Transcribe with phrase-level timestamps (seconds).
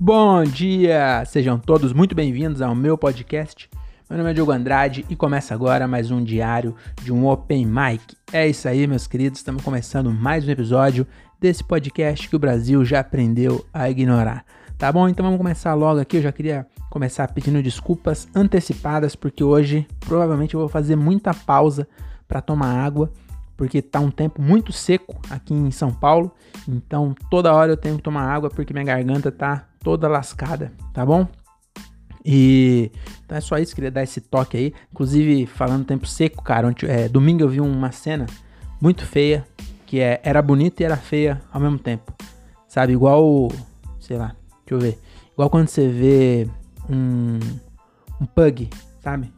[0.00, 1.24] Bom dia!
[1.26, 3.68] Sejam todos muito bem-vindos ao meu podcast.
[4.08, 8.16] Meu nome é Diogo Andrade e começa agora mais um diário de um Open Mic.
[8.32, 11.04] É isso aí, meus queridos, estamos começando mais um episódio
[11.40, 14.44] desse podcast que o Brasil já aprendeu a ignorar.
[14.78, 15.08] Tá bom?
[15.08, 16.18] Então vamos começar logo aqui.
[16.18, 21.88] Eu já queria começar pedindo desculpas antecipadas porque hoje provavelmente eu vou fazer muita pausa
[22.28, 23.10] para tomar água
[23.56, 26.30] porque tá um tempo muito seco aqui em São Paulo,
[26.68, 31.04] então toda hora eu tenho que tomar água porque minha garganta tá toda lascada, tá
[31.04, 31.26] bom?
[32.24, 32.90] E
[33.24, 34.74] então é só isso, queria dar esse toque aí.
[34.92, 38.26] Inclusive, falando tempo seco, cara, é, domingo eu vi uma cena
[38.80, 39.46] muito feia,
[39.86, 42.12] que é, era bonita e era feia ao mesmo tempo.
[42.66, 43.48] Sabe, igual,
[44.00, 44.34] sei lá,
[44.66, 44.98] deixa eu ver.
[45.32, 46.48] Igual quando você vê
[46.88, 47.38] um,
[48.20, 48.68] um pug,
[49.00, 49.32] sabe?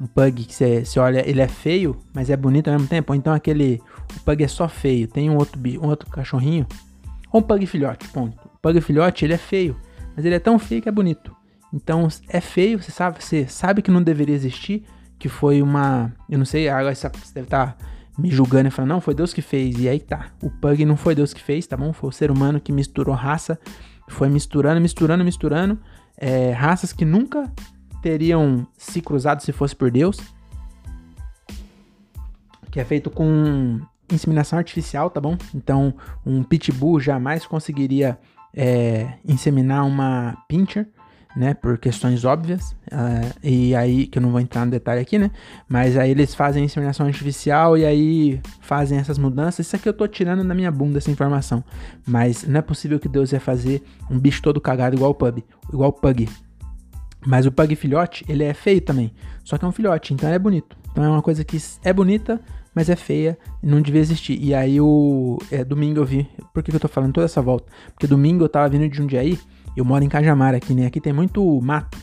[0.00, 3.12] um pug que você, olha, ele é feio, mas é bonito ao mesmo tempo.
[3.12, 3.80] Ou então aquele.
[4.16, 5.08] O pug é só feio.
[5.08, 6.66] Tem um outro, um outro cachorrinho.
[7.32, 8.43] Ou um pug filhote, ponto.
[8.64, 9.76] Pug filhote, ele é feio.
[10.16, 11.36] Mas ele é tão feio que é bonito.
[11.70, 14.84] Então é feio, você sabe, você sabe que não deveria existir.
[15.18, 16.10] Que foi uma.
[16.30, 19.34] Eu não sei, agora você deve estar tá me julgando e falando, não, foi Deus
[19.34, 19.78] que fez.
[19.78, 20.28] E aí tá.
[20.42, 21.92] O pug não foi Deus que fez, tá bom?
[21.92, 23.58] Foi o ser humano que misturou raça.
[24.08, 25.78] Foi misturando, misturando, misturando.
[26.16, 27.52] É, raças que nunca
[28.00, 30.16] teriam se cruzado se fosse por Deus.
[32.70, 33.78] Que é feito com
[34.10, 35.36] inseminação artificial, tá bom?
[35.54, 35.92] Então,
[36.24, 38.18] um pitbull jamais conseguiria
[38.54, 40.88] é, inseminar uma pincher,
[41.36, 41.54] né?
[41.54, 42.72] Por questões óbvias.
[42.92, 45.30] Uh, e aí, que eu não vou entrar no detalhe aqui, né?
[45.68, 49.66] Mas aí eles fazem inseminação artificial e aí fazem essas mudanças.
[49.66, 51.64] Isso aqui eu tô tirando da minha bunda essa informação.
[52.06, 55.44] Mas não é possível que Deus ia fazer um bicho todo cagado igual o pug.
[55.72, 56.28] Igual o pug.
[57.26, 59.12] Mas o pug filhote, ele é feio também.
[59.42, 60.76] Só que é um filhote, então é bonito.
[60.92, 62.40] Então é uma coisa que é bonita,
[62.74, 64.38] mas é feia não devia existir.
[64.42, 66.28] E aí o é, domingo eu vi.
[66.52, 67.70] Por que, que eu tô falando toda essa volta?
[67.92, 69.38] Porque domingo eu tava vindo de Jundiaí.
[69.76, 70.86] Eu moro em Cajamar aqui, né?
[70.86, 71.98] Aqui tem muito mato.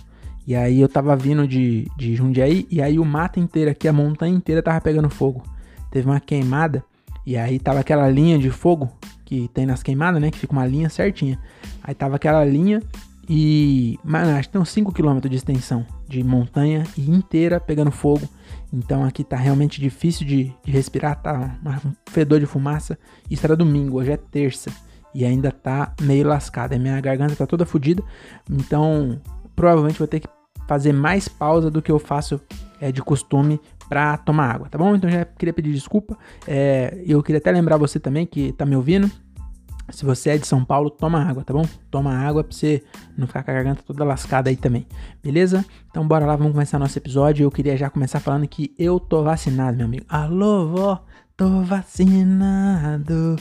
[0.45, 2.67] E aí eu tava vindo de, de Jundiaí.
[2.69, 5.43] E aí o mato inteiro aqui, a montanha inteira tava pegando fogo.
[5.91, 6.83] Teve uma queimada.
[7.25, 8.91] E aí tava aquela linha de fogo
[9.25, 10.31] que tem nas queimadas, né?
[10.31, 11.39] Que fica uma linha certinha.
[11.83, 12.81] Aí tava aquela linha
[13.29, 17.89] e, mano, acho que tem uns 5 km de extensão de montanha e inteira pegando
[17.89, 18.27] fogo.
[18.71, 22.97] Então aqui tá realmente difícil de, de respirar, tá um fedor de fumaça.
[23.29, 24.71] Isso era domingo, hoje é terça.
[25.13, 26.77] E ainda tá meio lascada.
[26.79, 28.01] Minha garganta tá toda fodida.
[28.49, 29.19] Então,
[29.55, 30.27] provavelmente vou ter que
[30.67, 32.39] fazer mais pausa do que eu faço
[32.79, 33.59] é, de costume
[33.89, 34.95] para tomar água, tá bom?
[34.95, 36.17] Então já queria pedir desculpa.
[36.47, 39.11] É, eu queria até lembrar você também que tá me ouvindo
[39.89, 41.65] se você é de São Paulo, toma água, tá bom?
[41.89, 42.83] Toma água pra você
[43.17, 44.85] não ficar com a garganta toda lascada aí também,
[45.23, 45.65] beleza?
[45.89, 47.43] Então bora lá, vamos começar nosso episódio.
[47.43, 50.05] Eu queria já começar falando que eu tô vacinado, meu amigo.
[50.07, 51.03] Alô, vó,
[51.35, 53.35] tô vacinado.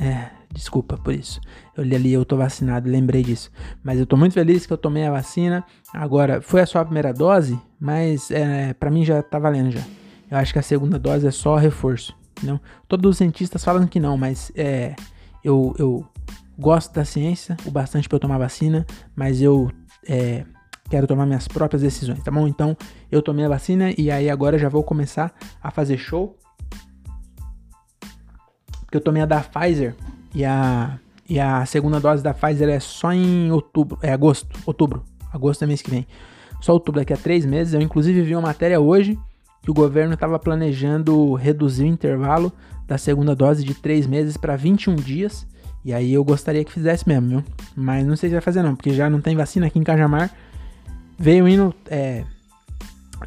[0.00, 1.40] É, desculpa por isso.
[1.76, 3.50] Eu li ali, eu tô vacinado, lembrei disso.
[3.84, 5.64] Mas eu tô muito feliz que eu tomei a vacina.
[5.92, 9.82] Agora, foi a sua primeira dose, mas é, para mim já tá valendo já.
[10.30, 12.60] Eu acho que a segunda dose é só reforço, não?
[12.88, 14.96] Todos os cientistas falam que não, mas é
[15.46, 16.04] eu, eu
[16.58, 18.84] gosto da ciência o bastante para eu tomar vacina,
[19.14, 19.70] mas eu
[20.08, 20.44] é,
[20.90, 22.48] quero tomar minhas próprias decisões, tá bom?
[22.48, 22.76] Então
[23.12, 26.36] eu tomei a vacina e aí agora já vou começar a fazer show.
[28.80, 29.94] Porque eu tomei a da Pfizer
[30.34, 30.98] e a,
[31.28, 35.66] e a segunda dose da Pfizer é só em outubro, é agosto, outubro, agosto é
[35.66, 36.06] mês que vem.
[36.60, 37.72] Só outubro, daqui a três meses.
[37.72, 39.16] Eu inclusive vi uma matéria hoje
[39.62, 42.52] que o governo estava planejando reduzir o intervalo
[42.86, 45.46] da segunda dose de 3 meses para 21 dias.
[45.84, 47.44] E aí eu gostaria que fizesse mesmo, viu?
[47.74, 50.30] Mas não sei se vai fazer não, porque já não tem vacina aqui em Cajamar.
[51.18, 52.24] Veio indo, é,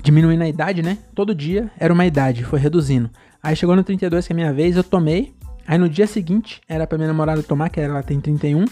[0.01, 0.97] diminuindo a idade, né?
[1.15, 3.09] Todo dia era uma idade, foi reduzindo.
[3.41, 5.33] Aí chegou no 32, que é a minha vez, eu tomei.
[5.65, 8.65] Aí no dia seguinte, era pra minha namorada tomar, que ela tem 31.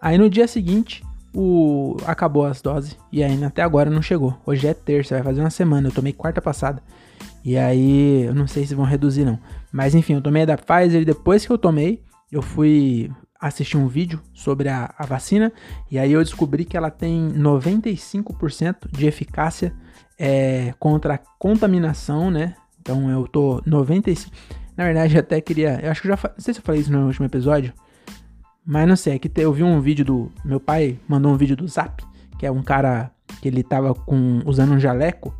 [0.00, 2.96] Aí no dia seguinte, o acabou as doses.
[3.12, 4.36] E ainda até agora não chegou.
[4.44, 5.88] Hoje é terça, vai fazer uma semana.
[5.88, 6.82] Eu tomei quarta passada.
[7.44, 9.38] E aí, eu não sei se vão reduzir não.
[9.72, 13.10] Mas enfim, eu tomei a da Pfizer e depois que eu tomei, eu fui
[13.40, 15.52] assistir um vídeo sobre a, a vacina
[15.90, 19.74] e aí eu descobri que ela tem 95% de eficácia
[20.18, 22.54] é, contra a contaminação, né?
[22.80, 24.34] Então eu tô 95.
[24.76, 25.80] Na verdade, eu até queria.
[25.82, 26.16] Eu acho que já.
[26.22, 27.72] Não sei se eu falei isso no último episódio.
[28.64, 30.32] Mas não sei, é que eu vi um vídeo do.
[30.44, 32.04] Meu pai mandou um vídeo do Zap,
[32.38, 33.10] que é um cara
[33.40, 35.34] que ele tava com, usando um jaleco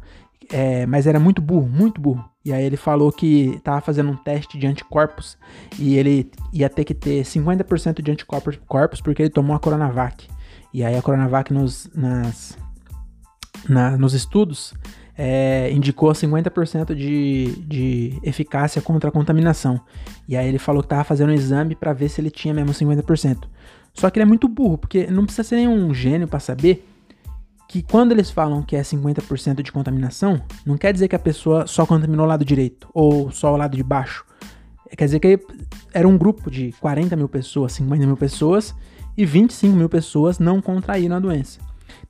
[0.51, 2.29] é, mas era muito burro, muito burro.
[2.45, 5.37] E aí ele falou que tava fazendo um teste de anticorpos
[5.79, 10.27] e ele ia ter que ter 50% de anticorpos porque ele tomou a Coronavac.
[10.73, 12.57] E aí a Coronavac nos, nas,
[13.69, 14.73] na, nos estudos,
[15.19, 19.79] é, indicou 50% de, de eficácia contra a contaminação.
[20.27, 22.73] E aí ele falou que tava fazendo um exame para ver se ele tinha mesmo
[22.73, 23.47] 50%.
[23.93, 26.87] Só que ele é muito burro, porque não precisa ser nenhum gênio para saber
[27.71, 31.69] que quando eles falam que é 50% de contaminação, não quer dizer que a pessoa
[31.69, 34.25] só contaminou o lado direito ou só o lado de baixo.
[34.99, 35.39] Quer dizer que
[35.95, 38.75] era um grupo de 40 mil pessoas, 50 mil pessoas
[39.17, 41.61] e 25 mil pessoas não contraíram a doença.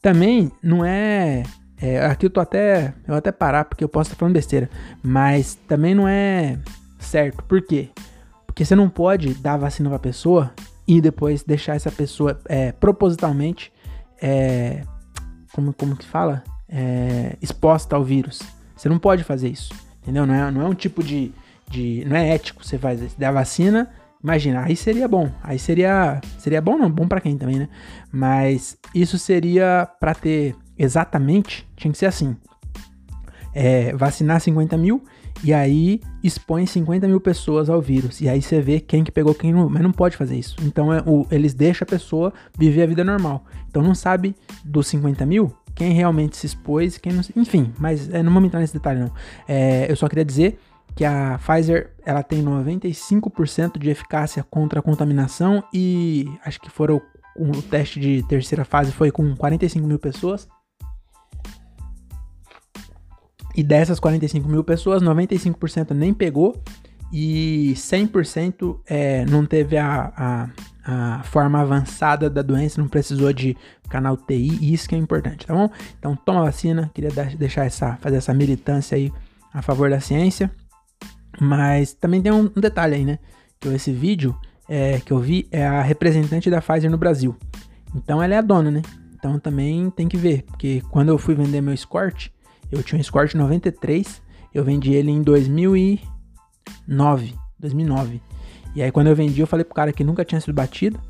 [0.00, 1.42] Também não é,
[1.76, 2.06] é.
[2.06, 2.94] aqui eu tô até.
[3.06, 4.70] Eu até parar porque eu posso estar falando besteira.
[5.02, 6.58] Mas também não é
[6.98, 7.44] certo.
[7.44, 7.90] Por quê?
[8.46, 10.54] Porque você não pode dar vacina pra pessoa
[10.88, 13.70] e depois deixar essa pessoa é, propositalmente.
[14.22, 14.84] É,
[15.52, 16.42] como, como que fala?
[16.68, 18.40] É, exposta ao vírus.
[18.76, 19.72] Você não pode fazer isso.
[20.02, 20.26] Entendeu?
[20.26, 21.32] Não é, não é um tipo de,
[21.68, 22.04] de.
[22.06, 23.08] Não é ético você fazer.
[23.08, 23.90] Você a vacina
[24.22, 25.30] Imagina, aí seria bom.
[25.42, 26.20] Aí seria.
[26.38, 26.90] Seria bom, não?
[26.90, 27.68] Bom para quem também, né?
[28.12, 31.66] Mas isso seria para ter exatamente.
[31.74, 32.36] Tinha que ser assim:
[33.54, 35.02] é, vacinar 50 mil
[35.42, 38.20] e aí expõe 50 mil pessoas ao vírus.
[38.20, 39.68] E aí você vê quem que pegou, quem não.
[39.68, 40.56] Mas não pode fazer isso.
[40.62, 43.44] Então é, o, eles deixam a pessoa viver a vida normal.
[43.68, 44.34] Então não sabe
[44.64, 47.22] dos 50 mil quem realmente se expôs, quem não.
[47.36, 49.10] Enfim, mas é, não vamos entrar nesse detalhe, não.
[49.48, 50.58] É, eu só queria dizer
[50.94, 57.00] que a Pfizer ela tem 95% de eficácia contra a contaminação e acho que foram
[57.36, 60.48] o teste de terceira fase foi com 45 mil pessoas.
[63.54, 66.62] E dessas 45 mil pessoas, 95% nem pegou
[67.12, 70.48] e 100% é, não teve a, a,
[70.84, 73.56] a, forma avançada da doença, não precisou de
[73.88, 75.68] canal TI, e isso que é importante, tá bom?
[75.98, 79.12] Então toma vacina, queria deixar essa, fazer essa militância aí
[79.52, 80.50] a favor da ciência.
[81.40, 83.18] Mas também tem um, detalhe aí, né?
[83.58, 84.36] Que esse vídeo
[84.68, 87.36] é, que eu vi é a representante da Pfizer no Brasil.
[87.94, 88.82] Então ela é a dona, né?
[89.14, 92.30] Então também tem que ver, porque quando eu fui vender meu Escort,
[92.70, 94.20] eu tinha um Escort 93,
[94.54, 98.20] eu vendi ele em 2009, 2009.
[98.74, 101.00] E aí quando eu vendi, eu falei pro cara que nunca tinha sido batido,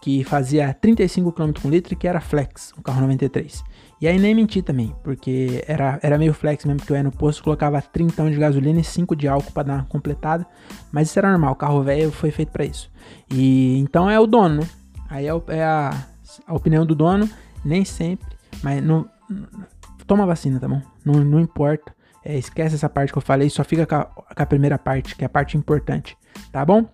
[0.00, 3.64] que fazia 35 km por litro e que era flex, um carro 93.
[4.00, 7.10] E aí nem menti também, porque era, era meio flex mesmo, que eu ia no
[7.10, 10.46] posto, colocava 30 de gasolina e 5 de álcool para dar uma completada.
[10.92, 12.88] Mas isso era normal, o carro velho foi feito para isso.
[13.28, 14.68] E então é o dono, né?
[15.10, 16.06] Aí é, é a,
[16.46, 17.28] a, opinião do dono,
[17.64, 18.28] nem sempre,
[18.62, 19.08] mas não,
[20.08, 20.82] toma vacina, tá bom?
[21.04, 21.94] Não, não importa.
[22.24, 25.14] É, esquece essa parte que eu falei, só fica com a, com a primeira parte,
[25.14, 26.16] que é a parte importante,
[26.50, 26.84] tá bom?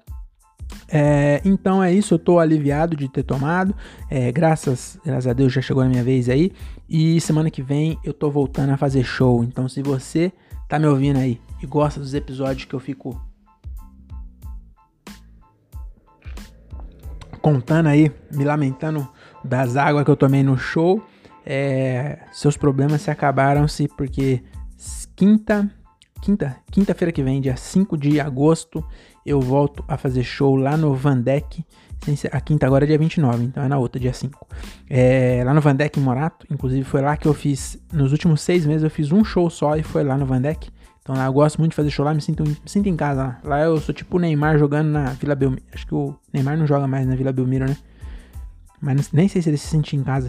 [0.89, 3.75] É, então é isso, eu tô aliviado de ter tomado.
[4.11, 6.53] É, graças, graças a Deus já chegou a minha vez aí.
[6.89, 9.43] E semana que vem eu tô voltando a fazer show.
[9.43, 10.33] Então se você
[10.69, 13.21] tá me ouvindo aí e gosta dos episódios que eu fico
[17.41, 19.07] contando aí, me lamentando
[19.45, 21.03] das águas que eu tomei no show,
[21.45, 24.43] é, seus problemas se acabaram-se porque
[25.15, 25.71] quinta,
[26.21, 28.85] quinta, quinta-feira que vem, dia 5 de agosto,
[29.25, 31.65] eu volto a fazer show lá no Vandeck.
[32.33, 34.47] A quinta agora é dia 29, então é na outra, dia 5.
[34.91, 38.67] É, lá no Vandeck em Morato, inclusive foi lá que eu fiz, nos últimos seis
[38.67, 40.71] meses eu fiz um show só e foi lá no Vandeck.
[41.01, 43.23] Então lá eu gosto muito de fazer show lá, me sinto, me sinto em casa
[43.23, 43.41] lá.
[43.45, 45.63] Lá eu sou tipo o Neymar jogando na Vila Belmiro.
[45.73, 47.77] Acho que o Neymar não joga mais na Vila Belmiro, né?
[48.81, 50.29] Mas nem sei se ele se sente em casa.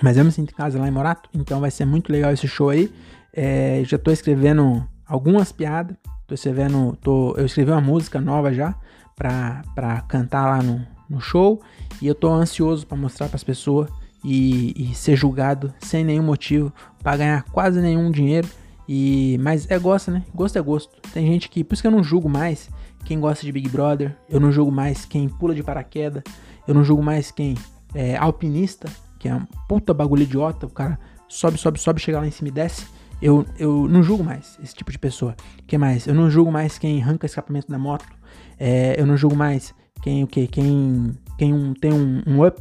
[0.00, 2.46] Mas eu me sinto em casa lá em Morato, então vai ser muito legal esse
[2.48, 2.92] show aí.
[3.32, 5.96] É, já tô escrevendo algumas piadas.
[6.26, 8.74] Tô escrevendo, tô, eu escrevi uma música nova já
[9.14, 11.60] pra cantar lá no, no show.
[12.00, 13.90] E eu tô ansioso para mostrar para as pessoas
[14.24, 16.72] e, e, ser julgado sem nenhum motivo,
[17.02, 18.48] para ganhar quase nenhum dinheiro.
[18.88, 20.24] E mas é gosto, né?
[20.34, 21.00] Gosto é gosto.
[21.12, 22.68] Tem gente que, por isso que eu não julgo mais
[23.04, 26.22] quem gosta de Big Brother, eu não julgo mais quem pula de paraquedas,
[26.66, 27.56] eu não julgo mais quem
[27.94, 28.88] é alpinista,
[29.22, 30.98] que é um puta bagulho idiota, o cara
[31.28, 32.84] sobe, sobe, sobe, chega lá em cima e desce.
[33.22, 35.36] Eu, eu não julgo mais esse tipo de pessoa.
[35.64, 36.08] que mais?
[36.08, 38.04] Eu não julgo mais quem arranca escapamento da moto.
[38.58, 42.60] É, eu não julgo mais quem o que quem quem um, tem um, um up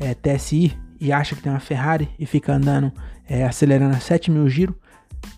[0.00, 2.92] é, TSI e acha que tem uma Ferrari e fica andando
[3.28, 4.74] é, acelerando a 7 mil giros,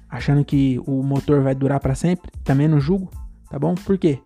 [0.08, 2.30] achando que o motor vai durar para sempre.
[2.42, 3.10] Também não julgo,
[3.50, 3.74] tá bom?
[3.74, 4.18] Por quê?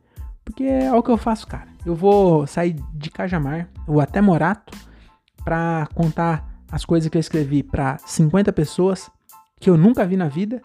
[0.45, 1.67] Porque é o que eu faço, cara.
[1.85, 4.73] Eu vou sair de Cajamar, ou até Morato,
[5.49, 9.11] pra contar as coisas que eu escrevi para 50 pessoas
[9.59, 10.61] que eu nunca vi na vida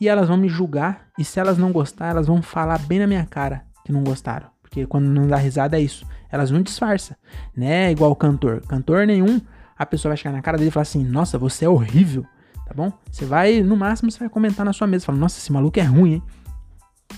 [0.00, 3.06] e elas vão me julgar e se elas não gostar, elas vão falar bem na
[3.08, 4.46] minha cara que não gostaram.
[4.62, 6.06] Porque quando não dá risada é isso.
[6.30, 7.16] Elas não disfarçam,
[7.56, 7.90] né?
[7.90, 8.60] Igual cantor.
[8.60, 9.40] Cantor nenhum,
[9.76, 12.24] a pessoa vai chegar na cara dele e falar assim: "Nossa, você é horrível".
[12.64, 12.92] Tá bom?
[13.10, 15.82] Você vai, no máximo, você vai comentar na sua mesa, falando: "Nossa, esse maluco é
[15.82, 16.22] ruim, hein?".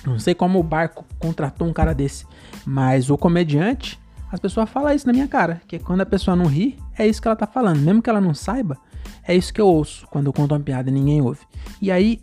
[0.07, 2.25] Não sei como o barco contratou um cara desse,
[2.65, 4.01] mas o comediante,
[4.31, 7.21] as pessoas falam isso na minha cara, que quando a pessoa não ri, é isso
[7.21, 8.79] que ela tá falando, mesmo que ela não saiba,
[9.27, 11.41] é isso que eu ouço quando eu conto uma piada e ninguém ouve.
[11.81, 12.21] E aí,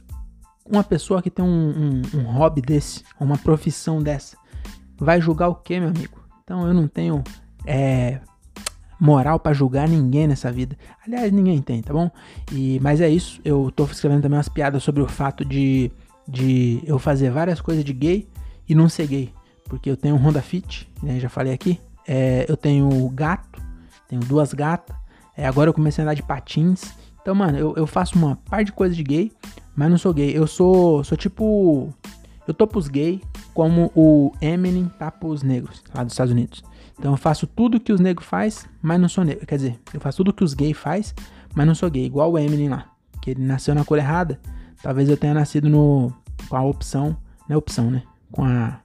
[0.66, 4.38] uma pessoa que tem um, um, um hobby desse, uma profissão dessa,
[4.98, 6.18] vai julgar o que, meu amigo?
[6.44, 7.24] Então eu não tenho
[7.66, 8.20] é,
[9.00, 10.78] moral para julgar ninguém nessa vida.
[11.06, 12.10] Aliás, ninguém tem, tá bom?
[12.52, 13.40] E, mas é isso.
[13.44, 15.92] Eu tô escrevendo também umas piadas sobre o fato de,
[16.28, 18.28] de eu fazer várias coisas de gay
[18.68, 19.34] e não ser gay.
[19.66, 21.20] Porque eu tenho um Honda Fit, né?
[21.20, 21.80] Já falei aqui.
[22.08, 23.62] É, eu tenho gato,
[24.08, 24.96] tenho duas gatas.
[25.36, 26.94] É, agora eu comecei a andar de patins.
[27.22, 29.32] Então, mano, eu, eu faço uma par de coisas de gay,
[29.76, 30.36] mas não sou gay.
[30.36, 31.94] Eu sou, sou tipo.
[32.48, 33.22] Eu tô pros gay
[33.54, 36.64] como o Eminem tá pros negros lá dos Estados Unidos.
[36.98, 39.46] Então eu faço tudo que os negros faz, mas não sou negro.
[39.46, 41.14] Quer dizer, eu faço tudo que os gays faz,
[41.54, 42.06] mas não sou gay.
[42.06, 42.86] Igual o Eminem lá.
[43.22, 44.40] Que ele nasceu na cor errada.
[44.82, 46.14] Talvez eu tenha nascido no,
[46.48, 47.18] com a opção.
[47.48, 48.04] Não é opção, né?
[48.32, 48.80] Com a.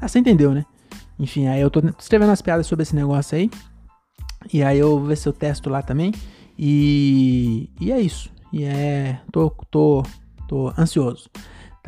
[0.00, 0.64] Ah, você entendeu, né?
[1.18, 3.50] Enfim, aí eu tô escrevendo umas piadas sobre esse negócio aí.
[4.52, 6.12] E aí eu vou ver se eu testo lá também.
[6.58, 8.30] E, e é isso.
[8.52, 9.20] E é.
[9.32, 10.02] Tô, tô,
[10.46, 11.28] tô ansioso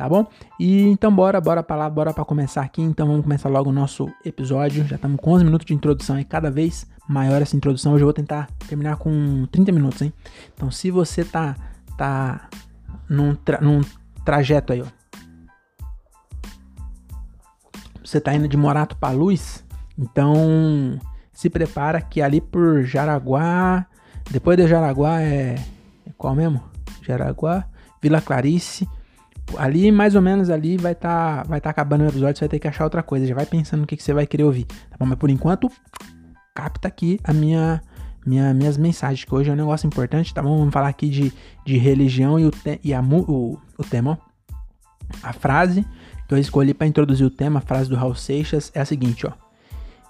[0.01, 0.25] tá bom?
[0.59, 2.81] E então bora, bora pra lá, bora pra começar aqui.
[2.81, 4.83] Então vamos começar logo o nosso episódio.
[4.87, 7.93] Já estamos com 11 minutos de introdução e cada vez maior essa introdução.
[7.93, 10.11] Hoje eu vou tentar terminar com 30 minutos, hein?
[10.55, 11.55] Então se você tá,
[11.97, 12.49] tá
[13.07, 13.81] num, tra num
[14.25, 15.00] trajeto aí, ó.
[18.11, 19.63] Você tá indo de Morato pra Luz,
[19.97, 20.99] então
[21.31, 23.85] se prepara que ali por Jaraguá,
[24.29, 25.55] depois de Jaraguá é,
[26.05, 26.61] é qual mesmo?
[27.01, 27.63] Jaraguá,
[28.01, 28.85] Vila Clarice,
[29.57, 32.49] ali mais ou menos ali vai estar tá, vai tá acabando o episódio, você vai
[32.49, 33.25] ter que achar outra coisa.
[33.25, 35.05] Já vai pensando no que, que você vai querer ouvir, tá bom?
[35.05, 35.71] Mas por enquanto,
[36.53, 37.81] capta aqui a minha,
[38.25, 40.57] minha minhas mensagens, que hoje é um negócio importante, tá bom?
[40.57, 41.31] Vamos falar aqui de,
[41.65, 44.19] de religião e, o, te, e a, o, o tema.
[45.23, 45.85] A frase
[46.31, 49.27] que eu escolhi para introduzir o tema, a frase do Raul Seixas, é a seguinte,
[49.27, 49.33] ó.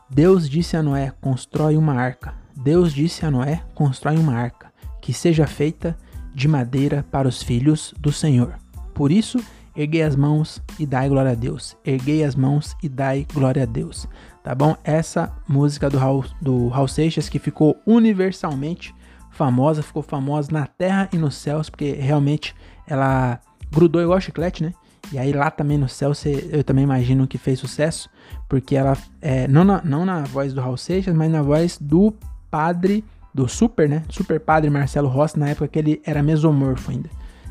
[0.08, 2.36] Deus disse a Noé, constrói uma arca.
[2.56, 5.98] Deus disse a Noé, constrói uma arca, que seja feita
[6.32, 8.54] de madeira para os filhos do Senhor.
[8.94, 9.44] Por isso,
[9.75, 11.75] erguei as mãos e dai glória a Deus.
[11.84, 14.08] Erguei as mãos e dai glória a Deus.
[14.44, 14.78] Tá bom?
[14.84, 18.94] Essa música do Raul, do Raul Seixas que ficou universalmente
[19.32, 22.54] famosa, ficou famosa na terra e nos céus, porque realmente
[22.86, 23.40] ela
[23.72, 24.72] grudou igual chiclete, né?
[25.12, 28.10] E aí lá também no céu, você, eu também imagino que fez sucesso,
[28.48, 32.13] porque ela, é, não, na, não na voz do Raul Seixas, mas na voz do
[32.50, 33.03] padre,
[33.34, 34.03] do super, né?
[34.10, 37.10] Super padre Marcelo Rossi, na época que ele era mesomorfo ainda.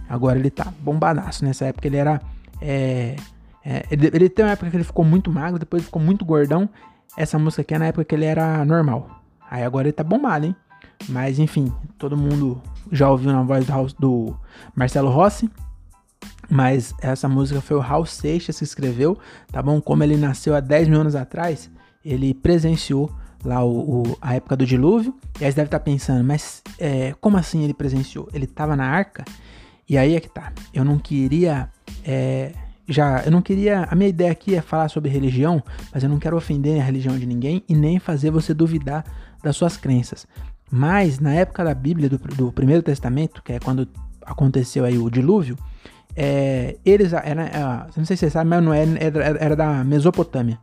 [0.08, 1.44] Agora ele tá bombadaço.
[1.44, 2.20] Nessa época ele era.
[2.60, 3.14] É,
[3.64, 6.68] é, ele, ele tem uma época que ele ficou muito magro, depois ficou muito gordão.
[7.16, 9.22] Essa música aqui é na época que ele era normal.
[9.48, 10.56] Aí agora ele tá bombado, hein?
[11.08, 14.36] Mas enfim, todo mundo já ouviu na voz do, do
[14.74, 15.50] Marcelo Rossi.
[16.50, 19.16] Mas essa música foi o Raul Seixas que escreveu,
[19.52, 19.80] tá bom?
[19.80, 21.70] Como ele nasceu há 10 mil anos atrás,
[22.04, 23.10] ele presenciou
[23.44, 25.14] lá o, o, a época do dilúvio.
[25.40, 28.28] E aí você deve estar tá pensando, mas é, como assim ele presenciou?
[28.34, 29.24] Ele estava na arca
[29.88, 30.52] e aí é que tá.
[30.72, 31.68] Eu não queria.
[32.04, 32.52] É,
[32.86, 33.88] já, eu não queria.
[33.90, 37.18] A minha ideia aqui é falar sobre religião, mas eu não quero ofender a religião
[37.18, 39.04] de ninguém e nem fazer você duvidar
[39.42, 40.26] das suas crenças.
[40.70, 43.88] Mas na época da Bíblia, do, do Primeiro Testamento, que é quando
[44.24, 45.56] aconteceu aí o dilúvio,
[46.16, 49.84] é, eles era, é, não sei se você sabe, mas não era, era, era da
[49.84, 50.58] Mesopotâmia,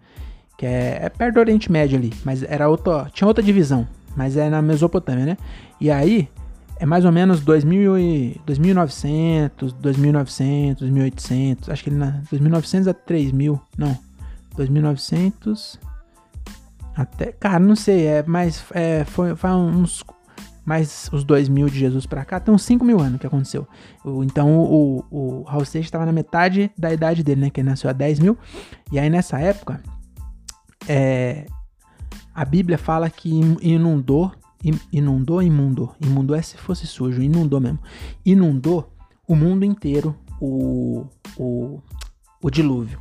[0.57, 4.37] que é, é, perto do Oriente Médio ali, mas era outra, tinha outra divisão, mas
[4.37, 5.37] é na Mesopotâmia, né?
[5.79, 6.29] E aí
[6.79, 12.93] é mais ou menos 2000 e, 2900, 2900, 2800, acho que ele na 2900 a
[12.93, 13.97] 3000, não,
[14.55, 15.79] 2900
[16.97, 20.03] até, cara, não sei, é mais, é, foi, foi uns,
[20.67, 23.65] mais os 2000 de Jesus para cá, tem uns 5 mil anos que aconteceu.
[24.25, 27.89] Então o, o, Raul Seixas estava na metade da idade dele, né, que ele nasceu
[27.89, 28.37] há 10 mil,
[28.91, 29.81] e aí nessa época,
[30.85, 31.45] é,
[32.35, 33.29] a Bíblia fala que
[33.61, 34.33] inundou
[34.91, 35.95] inundou, imundou.
[36.01, 37.79] Imundou é se fosse sujo, inundou mesmo.
[38.25, 38.91] Inundou
[39.25, 41.05] o mundo inteiro o,
[41.37, 41.79] o,
[42.41, 42.99] o dilúvio.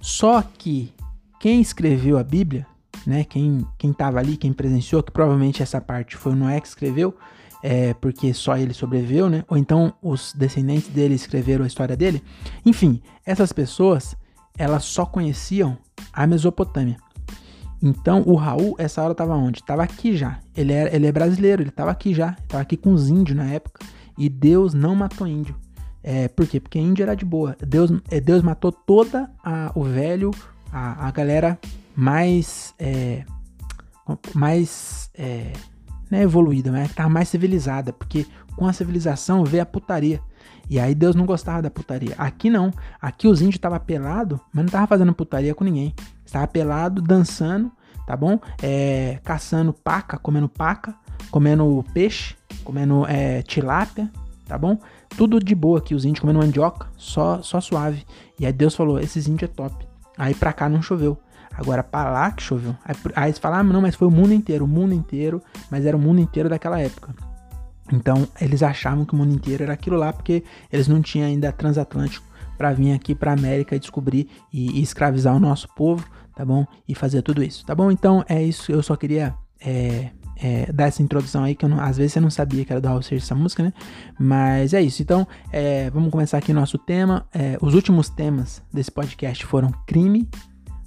[0.00, 0.92] Só que
[1.38, 2.66] quem escreveu a Bíblia,
[3.06, 6.68] né, quem quem estava ali, quem presenciou, que provavelmente essa parte foi o Noé que
[6.68, 7.14] escreveu,
[7.62, 9.44] é, porque só ele sobreviveu, né?
[9.48, 12.22] Ou então os descendentes dele escreveram a história dele.
[12.64, 14.16] Enfim, essas pessoas,
[14.58, 15.78] elas só conheciam
[16.12, 16.96] a Mesopotâmia.
[17.82, 19.62] Então o Raul, essa hora tava onde?
[19.62, 20.40] Tava aqui já.
[20.56, 22.36] Ele é, ele é brasileiro, ele tava aqui já.
[22.48, 23.84] Tava aqui com os índios na época.
[24.16, 25.54] E Deus não matou índio.
[26.02, 26.60] É, por quê?
[26.60, 27.56] Porque índio era de boa.
[27.66, 30.30] Deus, é, Deus matou toda a, o velho,
[30.70, 31.58] a, a galera
[31.94, 32.74] mais.
[32.78, 33.24] É,
[34.34, 35.10] mais.
[35.14, 35.52] É,
[36.10, 37.92] não é evoluída, mas que tava mais civilizada.
[37.92, 40.20] Porque com a civilização veio a putaria.
[40.68, 42.14] E aí Deus não gostava da putaria.
[42.16, 42.70] Aqui não.
[43.00, 45.94] Aqui os índios estavam pelados, mas não tava fazendo putaria com ninguém.
[46.24, 47.70] Estava pelado, dançando,
[48.06, 48.38] tá bom?
[48.62, 50.94] É, caçando paca, comendo paca,
[51.30, 52.34] comendo peixe,
[52.64, 54.10] comendo é, tilápia,
[54.46, 54.78] tá bom?
[55.16, 58.04] Tudo de boa aqui, os índios comendo mandioca, só, só suave.
[58.38, 59.86] E aí Deus falou, esses índios é top.
[60.16, 61.18] Aí pra cá não choveu.
[61.56, 62.76] Agora pra lá que choveu.
[62.84, 65.86] Aí, aí você fala, ah, não, mas foi o mundo inteiro, o mundo inteiro, mas
[65.86, 67.14] era o mundo inteiro daquela época.
[67.92, 70.42] Então eles achavam que o mundo inteiro era aquilo lá porque
[70.72, 75.34] eles não tinham ainda transatlântico para vir aqui para América e descobrir e, e, escravizar
[75.34, 76.66] o nosso povo, tá bom?
[76.88, 77.90] E fazer tudo isso, tá bom?
[77.90, 78.70] Então é isso.
[78.70, 82.30] Eu só queria é, é, dar essa introdução aí que não, às vezes você não
[82.30, 83.72] sabia que era do Raul Seixas essa música, né?
[84.18, 85.02] Mas é isso.
[85.02, 87.26] Então é, vamos começar aqui nosso tema.
[87.34, 90.28] É, os últimos temas desse podcast foram crime,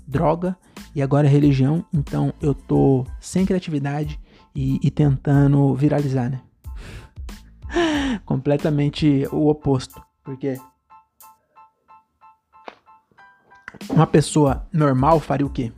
[0.07, 0.57] droga
[0.95, 1.83] e agora religião.
[1.93, 4.19] Então eu tô sem criatividade
[4.55, 6.41] e, e tentando viralizar, né?
[8.25, 10.01] completamente o oposto.
[10.23, 10.57] Porque
[13.89, 15.71] uma pessoa normal faria o quê?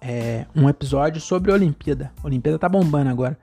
[0.00, 2.12] É, um episódio sobre a Olimpíada.
[2.22, 3.38] A Olimpíada tá bombando agora.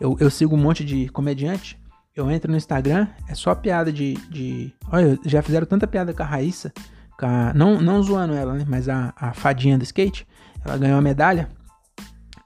[0.00, 1.78] Eu, eu sigo um monte de comediante.
[2.14, 4.14] Eu entro no Instagram, é só piada de.
[4.28, 4.72] de...
[4.90, 6.72] Olha, já fizeram tanta piada com a Raíssa.
[7.20, 8.64] A, não, não zoando ela, né?
[8.68, 10.26] Mas a, a fadinha do skate.
[10.64, 11.48] Ela ganhou a medalha.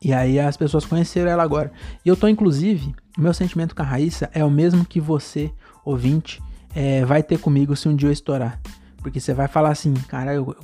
[0.00, 1.72] E aí as pessoas conheceram ela agora.
[2.04, 5.52] E eu tô, inclusive, meu sentimento com a Raíssa é o mesmo que você,
[5.84, 6.42] ouvinte,
[6.74, 8.60] é, vai ter comigo se um dia eu estourar.
[8.98, 10.56] Porque você vai falar assim, cara, eu,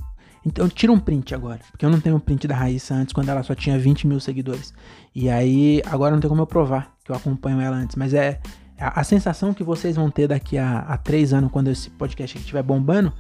[0.45, 1.61] então tira um print agora.
[1.71, 4.19] Porque eu não tenho um print da Raíssa antes, quando ela só tinha 20 mil
[4.19, 4.73] seguidores.
[5.15, 7.97] E aí, agora não tem como eu provar que eu acompanho ela antes.
[7.97, 8.41] Mas é
[8.79, 12.39] a, a sensação que vocês vão ter daqui a, a três anos, quando esse podcast
[12.39, 13.13] estiver bombando,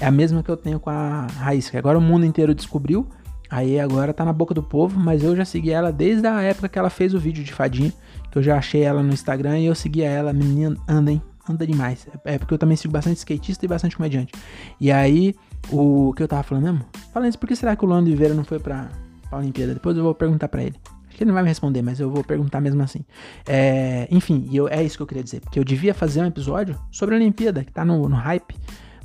[0.00, 1.70] é a mesma que eu tenho com a Raíssa.
[1.70, 3.06] Que agora o mundo inteiro descobriu.
[3.50, 6.68] Aí agora tá na boca do povo, mas eu já segui ela desde a época
[6.68, 7.92] que ela fez o vídeo de fadinha,
[8.30, 11.20] que eu já achei ela no Instagram e eu seguia ela, menina, anda, hein?
[11.48, 12.06] Anda demais.
[12.24, 14.32] É porque eu também sigo bastante skatista e bastante comediante.
[14.80, 15.34] E aí,
[15.68, 16.84] o que eu tava falando mesmo?
[17.12, 18.88] Falando isso, por que será que o Luan Oliveira não foi pra,
[19.28, 19.74] pra Olimpíada?
[19.74, 20.76] Depois eu vou perguntar para ele.
[21.08, 23.04] Acho que ele não vai me responder, mas eu vou perguntar mesmo assim.
[23.48, 25.40] É, enfim, eu, é isso que eu queria dizer.
[25.40, 28.54] Porque eu devia fazer um episódio sobre a Olimpíada, que tá no, no hype.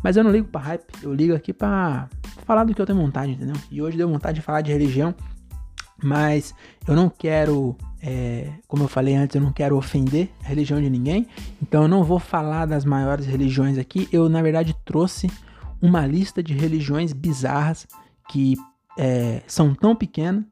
[0.06, 2.08] Mas eu não ligo pra hype, eu ligo aqui pra
[2.46, 3.56] falar do que eu tenho vontade, entendeu?
[3.72, 5.16] E hoje deu vontade de falar de religião,
[6.04, 6.54] mas
[6.88, 10.92] eu não quero, é, como eu falei antes, eu não quero ofender a religião de
[10.92, 11.26] ninguém,
[11.60, 14.08] então eu não vou falar das maiores religiões aqui.
[14.12, 15.28] Eu, na verdade, trouxe
[15.82, 17.88] uma lista de religiões bizarras
[18.30, 18.56] que
[19.00, 20.44] é, são tão pequenas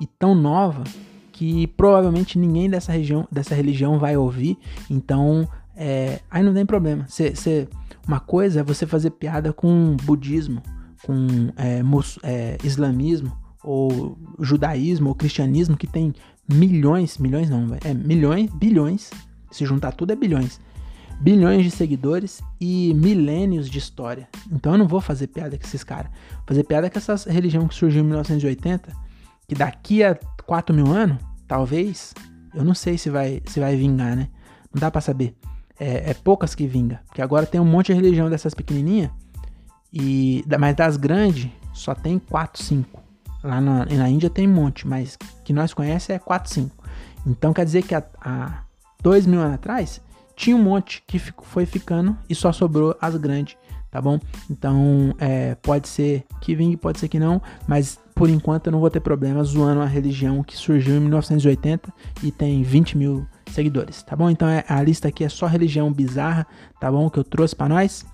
[0.00, 0.88] e tão novas
[1.32, 4.56] que provavelmente ninguém dessa, região, dessa religião vai ouvir,
[4.88, 7.06] então é, aí não tem problema.
[7.08, 7.66] Você
[8.10, 10.60] uma coisa é você fazer piada com budismo,
[11.04, 11.80] com é,
[12.24, 16.12] é, islamismo, ou judaísmo, ou cristianismo, que tem
[16.52, 19.10] milhões, milhões não, é milhões, bilhões,
[19.52, 20.60] se juntar tudo é bilhões,
[21.20, 24.28] bilhões de seguidores e milênios de história.
[24.50, 26.10] Então eu não vou fazer piada com esses caras.
[26.44, 28.92] Fazer piada com essa religião que surgiu em 1980,
[29.46, 32.12] que daqui a 4 mil anos, talvez,
[32.52, 34.28] eu não sei se vai, se vai vingar, né?
[34.74, 35.36] Não dá para saber
[35.80, 37.00] é, é, poucas que vinga.
[37.06, 39.10] Porque agora tem um monte de religião dessas pequenininhas,
[39.92, 43.02] e mas das grandes só tem 4, 5.
[43.42, 46.84] Lá na, na Índia tem um monte, mas que nós conhecemos é 4, 5.
[47.26, 48.62] Então quer dizer que há, há
[49.02, 50.00] dois mil anos atrás
[50.36, 53.56] tinha um monte que fico, foi ficando e só sobrou as grandes,
[53.90, 54.18] tá bom?
[54.50, 58.80] Então é, pode ser que vingue, pode ser que não, mas por enquanto eu não
[58.80, 64.02] vou ter problema zoando a religião que surgiu em 1980 e tem 20 mil seguidores,
[64.02, 64.30] tá bom?
[64.30, 66.46] Então é, a lista aqui é só religião bizarra,
[66.80, 67.08] tá bom?
[67.10, 68.04] Que eu trouxe para nós.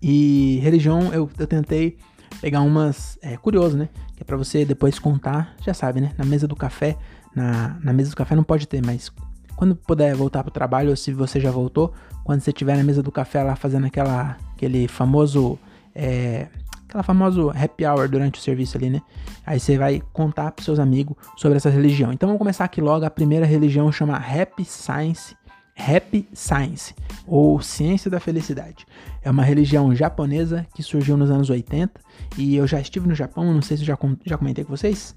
[0.00, 1.96] E religião eu, eu tentei
[2.40, 3.88] pegar umas é, curioso, né?
[4.16, 6.12] Que é para você depois contar, já sabe, né?
[6.16, 6.96] Na mesa do café,
[7.34, 9.10] na, na mesa do café não pode ter, mas
[9.56, 11.92] quando puder voltar pro trabalho, ou se você já voltou,
[12.24, 15.58] quando você estiver na mesa do café lá fazendo aquela, aquele famoso
[15.94, 16.48] é,
[16.92, 19.00] aquela famosa happy hour durante o serviço ali, né?
[19.46, 22.12] Aí você vai contar pros seus amigos sobre essa religião.
[22.12, 23.04] Então vamos começar aqui logo.
[23.04, 25.34] A primeira religião chama Happy Science.
[25.74, 26.94] Happy Science,
[27.26, 28.86] ou Ciência da Felicidade.
[29.22, 31.98] É uma religião japonesa que surgiu nos anos 80
[32.36, 35.16] e eu já estive no Japão, não sei se eu já, já comentei com vocês.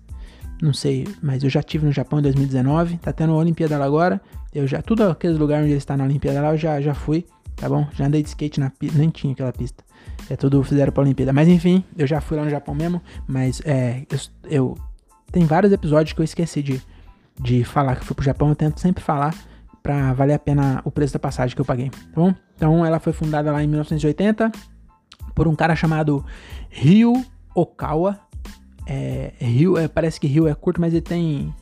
[0.62, 3.86] Não sei, mas eu já estive no Japão em 2019, tá tendo a Olimpíada lá
[3.86, 4.22] agora.
[4.54, 7.26] Eu já, tudo aqueles lugares onde ele está na Olimpíada lá, eu já, já fui,
[7.56, 7.88] tá bom?
[7.94, 9.84] Já andei de skate na pista, nem tinha aquela pista.
[10.30, 11.34] É tudo fizeram pra Olimpíada.
[11.34, 13.02] Mas enfim, eu já fui lá no Japão mesmo.
[13.28, 14.06] Mas é.
[14.10, 14.78] Eu, eu
[15.32, 16.82] tem vários episódios que eu esqueci de,
[17.40, 18.50] de falar que fui pro Japão.
[18.50, 19.36] Eu tento sempre falar
[19.84, 21.90] pra valer a pena o preço da passagem que eu paguei.
[21.90, 22.34] Tá bom?
[22.56, 24.52] Então ela foi fundada lá em 1980
[25.36, 26.26] por um cara chamado
[26.70, 27.14] Ryo
[27.54, 28.20] Okawa.
[28.88, 31.54] É, Rio, é, parece que Rio é curto, mas ele tem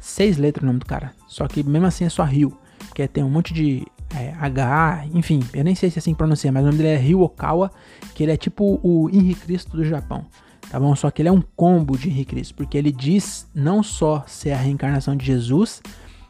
[0.00, 1.12] seis letras o nome do cara.
[1.26, 2.56] Só que mesmo assim é só Rio.
[2.86, 6.18] Porque tem um monte de é, H, enfim, eu nem sei se é assim que
[6.18, 7.70] pronuncia, mas o nome dele é Ryo Okawa,
[8.14, 10.24] que ele é tipo o Henrique Cristo do Japão,
[10.70, 10.94] tá bom?
[10.96, 14.52] Só que ele é um combo de Henrique Cristo, porque ele diz não só ser
[14.52, 15.82] a reencarnação de Jesus,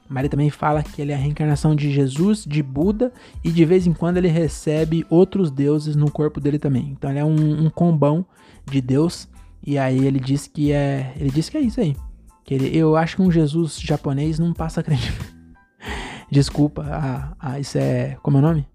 [0.09, 3.13] mas ele também fala que ele é a reencarnação de Jesus, de Buda,
[3.45, 6.91] e de vez em quando ele recebe outros deuses no corpo dele também.
[6.91, 8.25] Então ele é um, um combão
[8.69, 9.29] de Deus,
[9.65, 11.13] e aí ele diz que é.
[11.17, 11.95] Ele diz que é isso aí.
[12.45, 15.38] Que ele, eu acho que um Jesus japonês não passa credibilidade.
[16.31, 16.85] Desculpa,
[17.39, 18.17] ah, isso é.
[18.23, 18.67] Como é o nome?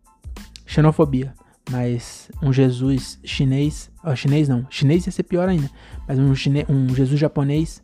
[0.66, 1.34] Xenofobia.
[1.72, 3.92] Mas um Jesus chinês.
[4.04, 4.66] Oh, chinês não.
[4.70, 5.70] Chinês ia ser pior ainda.
[6.08, 7.82] Mas um, chine, um Jesus japonês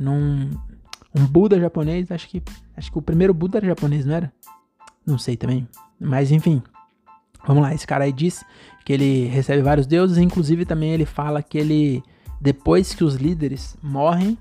[0.00, 0.50] não,
[1.14, 2.42] um Buda japonês, acho que
[2.74, 4.32] acho que o primeiro Buda era japonês, não era?
[5.06, 5.68] Não sei também.
[6.00, 6.62] Mas enfim,
[7.46, 7.74] vamos lá.
[7.74, 8.42] Esse cara aí diz
[8.84, 12.02] que ele recebe vários deuses, inclusive também ele fala que ele
[12.40, 14.38] depois que os líderes morrem,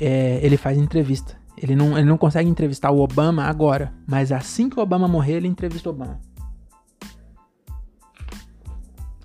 [0.00, 1.38] é, ele faz entrevista.
[1.62, 5.34] Ele não, ele não consegue entrevistar o Obama agora, mas assim que o Obama morrer,
[5.34, 6.20] ele entrevista o Obama.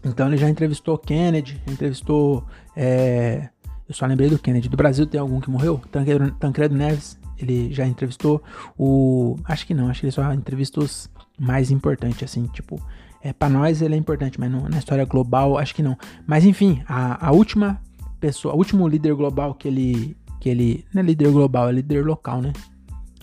[0.03, 3.49] Então ele já entrevistou Kennedy, entrevistou é,
[3.87, 4.69] eu só lembrei do Kennedy.
[4.69, 5.81] Do Brasil tem algum que morreu?
[5.91, 8.41] Tancredo, Tancredo Neves, ele já entrevistou.
[8.77, 9.35] O.
[9.43, 12.81] Acho que não, acho que ele só entrevistou os mais importantes, assim, tipo.
[13.21, 15.97] É, pra nós ele é importante, mas na história global, acho que não.
[16.25, 17.79] Mas enfim, a, a última
[18.19, 20.17] pessoa, o último líder global que ele.
[20.43, 20.83] Que ele.
[20.93, 22.51] Não é líder global, é líder local, né?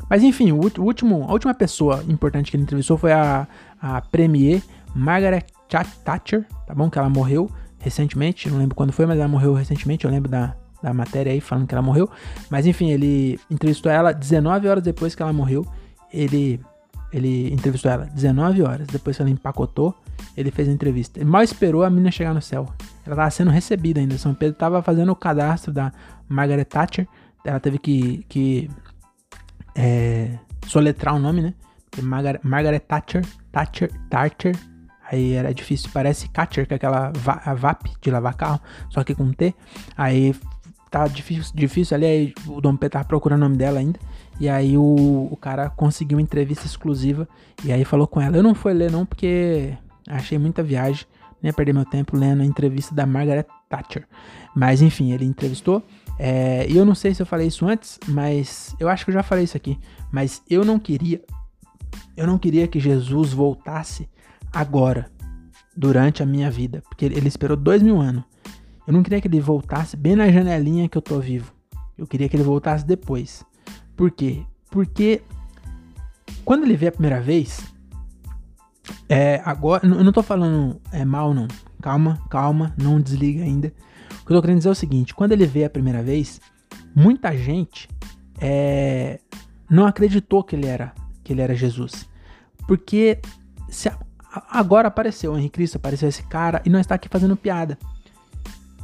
[0.09, 3.47] Mas enfim, o, último, a última pessoa importante que ele entrevistou foi a,
[3.79, 4.63] a Premier
[4.95, 5.45] Margaret
[6.03, 6.89] Thatcher, tá bom?
[6.89, 10.57] Que ela morreu recentemente, não lembro quando foi, mas ela morreu recentemente, eu lembro da,
[10.83, 12.09] da matéria aí falando que ela morreu.
[12.49, 15.67] Mas enfim, ele entrevistou ela 19 horas depois que ela morreu.
[16.11, 16.59] Ele,
[17.13, 19.95] ele entrevistou ela 19 horas depois que ela empacotou.
[20.35, 21.21] Ele fez a entrevista.
[21.21, 22.67] Ele mal esperou a menina chegar no céu.
[23.05, 24.17] Ela estava sendo recebida ainda.
[24.17, 25.93] São Pedro estava fazendo o cadastro da
[26.31, 27.07] Margaret Thatcher.
[27.45, 28.71] Ela teve que, que
[29.75, 31.55] é, soletrar o nome, né?
[32.03, 34.55] Margaret, Margaret Thatcher, Thatcher, Thatcher,
[35.11, 39.03] Aí era difícil, parece Catcher, que é aquela va a VAP de lavar carro, só
[39.03, 39.53] que com T.
[39.97, 40.35] Aí
[40.89, 43.99] tá difícil, difícil ali, aí o Dom Pedro tava procurando o nome dela ainda.
[44.39, 47.29] E aí o, o cara conseguiu uma entrevista exclusiva
[47.65, 48.37] e aí falou com ela.
[48.37, 49.77] Eu não fui ler não, porque
[50.09, 51.05] achei muita viagem,
[51.43, 54.07] nem ia perder meu tempo lendo a entrevista da Margaret Thatcher.
[54.55, 55.83] Mas enfim, ele entrevistou.
[56.23, 59.15] É, e eu não sei se eu falei isso antes, mas eu acho que eu
[59.15, 59.79] já falei isso aqui.
[60.13, 61.23] Mas eu não queria,
[62.15, 64.07] eu não queria que Jesus voltasse
[64.53, 65.11] agora,
[65.75, 68.23] durante a minha vida, porque ele esperou dois mil anos.
[68.87, 71.55] Eu não queria que ele voltasse bem na janelinha que eu tô vivo.
[71.97, 73.43] Eu queria que ele voltasse depois.
[73.97, 74.43] Por quê?
[74.71, 75.23] Porque
[76.45, 77.65] quando ele veio a primeira vez,
[79.09, 81.49] é, agora, eu não tô falando é, mal não.
[81.81, 83.73] Calma, calma, não desliga ainda.
[84.31, 86.41] Que eu tô querendo dizer é o seguinte: quando ele veio a primeira vez,
[86.95, 87.89] muita gente
[88.41, 89.19] é,
[89.69, 92.09] não acreditou que ele era que ele era Jesus,
[92.69, 93.19] porque
[93.69, 93.91] se,
[94.49, 97.77] Agora apareceu o Henrique Cristo, apareceu esse cara e não está aqui fazendo piada.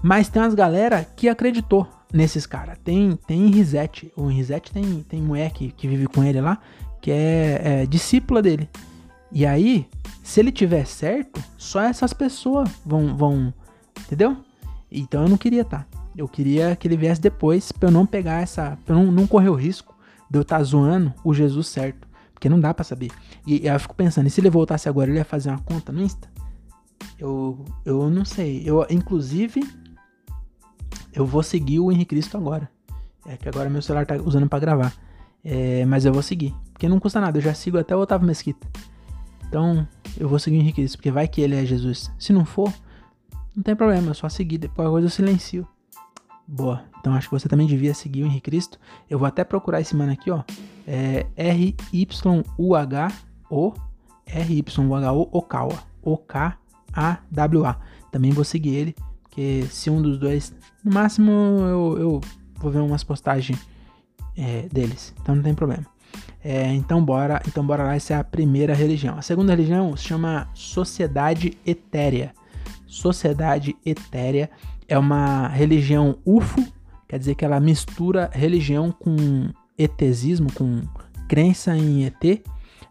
[0.02, 2.76] Mas tem umas galera que acreditou nesses caras.
[2.82, 4.12] Tem, tem Risete.
[4.16, 6.58] O Risete tem, tem mulher que, que vive com ele lá,
[7.00, 8.68] que é, é discípula dele.
[9.30, 9.86] E aí,
[10.24, 13.16] se ele tiver certo, só essas pessoas vão.
[13.16, 13.54] vão
[14.00, 14.36] entendeu?
[15.00, 15.86] Então eu não queria tá.
[16.16, 18.78] Eu queria que ele viesse depois pra eu não pegar essa.
[18.84, 19.94] pra eu não, não correr o risco
[20.30, 22.08] de eu estar tá zoando o Jesus certo.
[22.32, 23.10] Porque não dá para saber.
[23.46, 25.92] E, e eu fico pensando, e se ele voltasse agora, ele ia fazer uma conta
[25.92, 26.28] no Insta?
[27.18, 28.62] Eu, eu não sei.
[28.64, 29.62] Eu, inclusive,
[31.12, 32.70] eu vou seguir o Henrique Cristo agora.
[33.26, 34.92] É que agora meu celular tá usando para gravar.
[35.44, 36.54] É, mas eu vou seguir.
[36.72, 37.38] Porque não custa nada.
[37.38, 38.66] Eu já sigo até o Otávio Mesquita.
[39.48, 39.86] Então,
[40.18, 40.98] eu vou seguir o Henrique Cristo.
[40.98, 42.10] Porque vai que ele é Jesus.
[42.18, 42.72] Se não for,
[43.56, 44.10] não tem problema.
[44.10, 44.58] É só seguir.
[44.58, 45.66] Depois a coisa eu silencio.
[46.46, 46.84] Boa.
[47.00, 48.78] Então acho que você também devia seguir o Henrique Cristo.
[49.10, 50.44] Eu vou até procurar esse mano aqui, ó.
[50.86, 52.14] É R-Y-U-H-O
[54.26, 55.78] R-Y-U-H-O Okawa.
[56.02, 57.76] O-K-A-W-A.
[58.12, 62.20] Também vou seguir ele, porque se um dos dois, no máximo eu, eu
[62.56, 63.58] vou ver umas postagens
[64.36, 65.14] é, deles.
[65.20, 65.84] Então não tem problema.
[66.42, 69.18] É, então bora, então bora lá, essa é a primeira religião.
[69.18, 72.32] A segunda religião se chama Sociedade Etérea.
[72.86, 74.50] Sociedade Etérea
[74.88, 76.64] é uma religião UFO,
[77.08, 80.82] quer dizer que ela mistura religião com etesismo, com
[81.28, 82.42] crença em ET,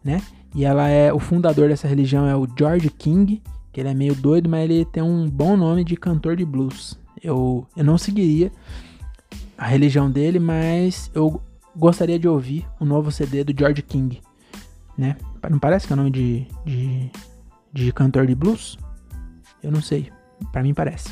[0.03, 0.21] né?
[0.53, 3.41] E ela é o fundador dessa religião é o George King,
[3.73, 6.97] que ele é meio doido, mas ele tem um bom nome de cantor de blues.
[7.21, 8.51] Eu, eu não seguiria
[9.57, 11.41] a religião dele, mas eu
[11.75, 14.21] gostaria de ouvir o novo CD do George King,
[14.97, 15.17] né?
[15.49, 17.11] Não parece que é o nome de, de,
[17.73, 18.77] de cantor de blues?
[19.65, 20.11] Eu não sei,
[20.51, 21.09] para mim parece.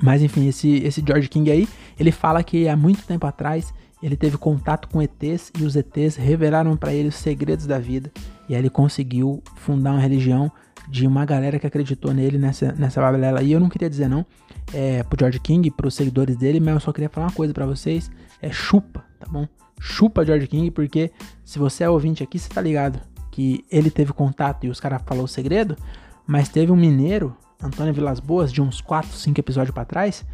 [0.00, 3.72] Mas enfim, esse, esse George King aí, ele fala que há muito tempo atrás
[4.02, 8.10] ele teve contato com ETs e os ETs revelaram para ele os segredos da vida.
[8.48, 10.50] E aí ele conseguiu fundar uma religião
[10.88, 13.42] de uma galera que acreditou nele nessa, nessa balela.
[13.42, 14.26] E eu não queria dizer não
[14.74, 17.64] é, pro George King, pros seguidores dele, mas eu só queria falar uma coisa para
[17.64, 18.10] vocês.
[18.40, 19.46] É chupa, tá bom?
[19.82, 21.10] chupa George King, porque
[21.44, 23.00] se você é ouvinte aqui, você tá ligado
[23.32, 25.76] que ele teve contato e os caras falou o segredo,
[26.24, 30.24] mas teve um mineiro, Antônio Vilas Boas, de uns 4, 5 episódios para trás,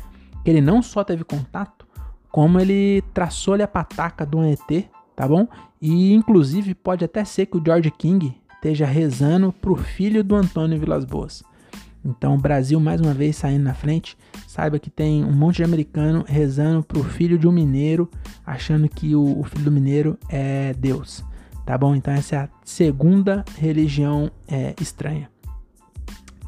[0.45, 1.87] que ele não só teve contato,
[2.31, 5.47] como ele traçou-lhe a pataca do ET, tá bom?
[5.81, 10.79] E inclusive pode até ser que o George King esteja rezando pro filho do Antônio
[10.79, 11.43] Vilas Boas.
[12.05, 14.17] Então o Brasil mais uma vez saindo na frente.
[14.47, 18.09] Saiba que tem um monte de americano rezando pro filho de um mineiro,
[18.47, 21.25] achando que o, o filho do mineiro é Deus.
[21.67, 21.95] Tá bom?
[21.95, 25.29] Então essa é a segunda religião é, estranha.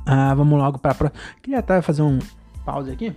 [0.06, 1.20] Ah, vamos logo para próxima.
[1.42, 2.18] Queria até fazer um
[2.64, 3.14] pause aqui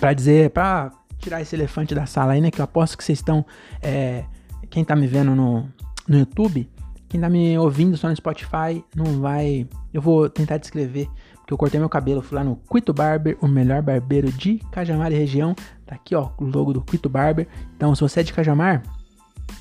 [0.00, 2.50] para dizer, para tirar esse elefante da sala aí, né?
[2.50, 3.44] Que eu aposto que vocês estão,
[3.82, 4.24] é,
[4.70, 5.68] quem tá me vendo no,
[6.08, 6.68] no YouTube,
[7.06, 9.68] quem tá me ouvindo só no Spotify, não vai.
[9.92, 13.46] Eu vou tentar descrever, porque eu cortei meu cabelo, fui lá no Quito Barber, o
[13.46, 15.54] melhor barbeiro de Cajamar e região.
[15.84, 17.46] Tá aqui, ó, o logo do Quito Barber.
[17.76, 18.82] Então, se você é de Cajamar,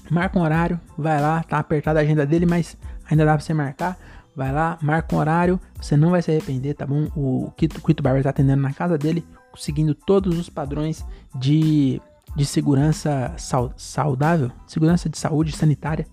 [0.10, 2.78] marca um horário, vai lá, tá apertada a agenda dele, mas
[3.10, 3.98] ainda dá pra você marcar.
[4.36, 7.08] Vai lá, marca um horário, você não vai se arrepender, tá bom?
[7.16, 12.02] O Quito, Quito Barber tá atendendo na casa dele, seguindo todos os padrões de,
[12.36, 13.34] de segurança
[13.76, 16.08] saudável, segurança de saúde sanitária.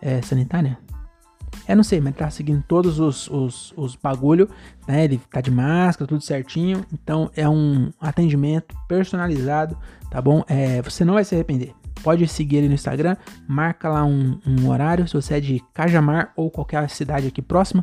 [0.00, 0.78] É, sanitária?
[1.66, 4.48] É, não sei, mas tá seguindo todos os, os, os bagulho,
[4.86, 5.04] né?
[5.04, 6.84] Ele tá de máscara, tudo certinho.
[6.92, 9.76] Então é um atendimento personalizado,
[10.10, 10.42] tá bom?
[10.48, 11.74] É, você não vai se arrepender.
[12.02, 16.32] Pode seguir ele no Instagram, marca lá um, um horário, se você é de Cajamar
[16.36, 17.82] ou qualquer cidade aqui próxima,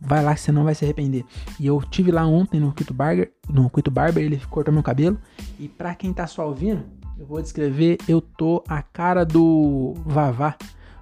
[0.00, 1.24] Vai lá que você não vai se arrepender.
[1.58, 5.18] E eu tive lá ontem no Quito Barber, no Quito Barber, ele cortou meu cabelo.
[5.58, 6.84] E pra quem tá só ouvindo,
[7.18, 10.54] eu vou descrever, eu tô a cara do Vavá,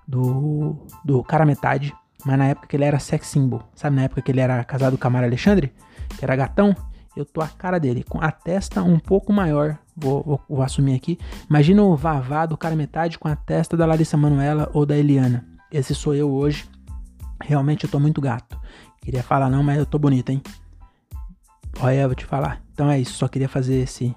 [0.07, 1.93] do, do cara metade.
[2.25, 3.63] Mas na época que ele era sex symbol.
[3.75, 5.73] Sabe na época que ele era casado com a Camara Alexandre?
[6.17, 6.75] Que era gatão?
[7.17, 9.79] Eu tô a cara dele, com a testa um pouco maior.
[9.97, 11.19] Vou, vou, vou assumir aqui.
[11.49, 15.47] Imagina o Vavá do cara metade com a testa da Larissa Manuela ou da Eliana.
[15.71, 16.69] Esse sou eu hoje.
[17.41, 18.59] Realmente eu tô muito gato.
[19.01, 20.43] Queria falar não, mas eu tô bonito, hein?
[21.81, 22.63] Olha, eu vou te falar.
[22.73, 24.15] Então é isso, só queria fazer esse.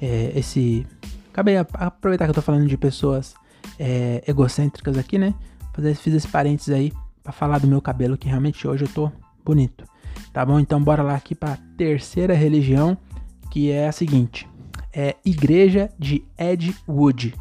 [0.00, 0.86] É, esse.
[1.32, 3.34] Acabei a, aproveitar que eu tô falando de pessoas
[3.78, 5.34] é, egocêntricas aqui, né?
[5.74, 9.12] Fazer, fiz esse parênteses aí para falar do meu cabelo, que realmente hoje eu tô
[9.44, 9.84] bonito.
[10.32, 10.60] Tá bom?
[10.60, 12.96] Então bora lá aqui pra terceira religião,
[13.50, 14.48] que é a seguinte:
[14.92, 17.34] é Igreja de Ed Wood.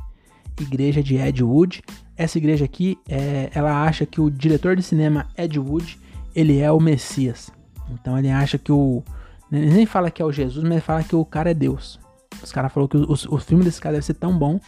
[0.60, 1.84] Igreja de Ed Wood.
[2.18, 5.98] Essa igreja aqui, é, ela acha que o diretor de cinema Ed Wood
[6.36, 7.50] ele é o Messias.
[7.90, 9.04] Então ele acha que o.
[9.52, 12.00] Ele nem fala que é o Jesus, mas ele fala que o cara é Deus.
[12.44, 14.60] Os caras falaram que o, o, o filme desse cara deve ser tão bom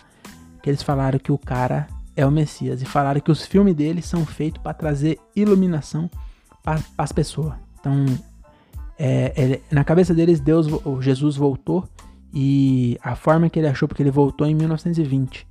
[0.61, 2.81] que eles falaram que o cara é o Messias.
[2.81, 6.09] E falaram que os filmes dele são feitos para trazer iluminação
[6.63, 7.53] para as pessoas.
[7.81, 8.05] Então,
[8.97, 10.67] é, é, na cabeça deles, Deus,
[11.01, 11.89] Jesus voltou
[12.33, 15.45] e a forma que ele achou, porque ele voltou em 1920.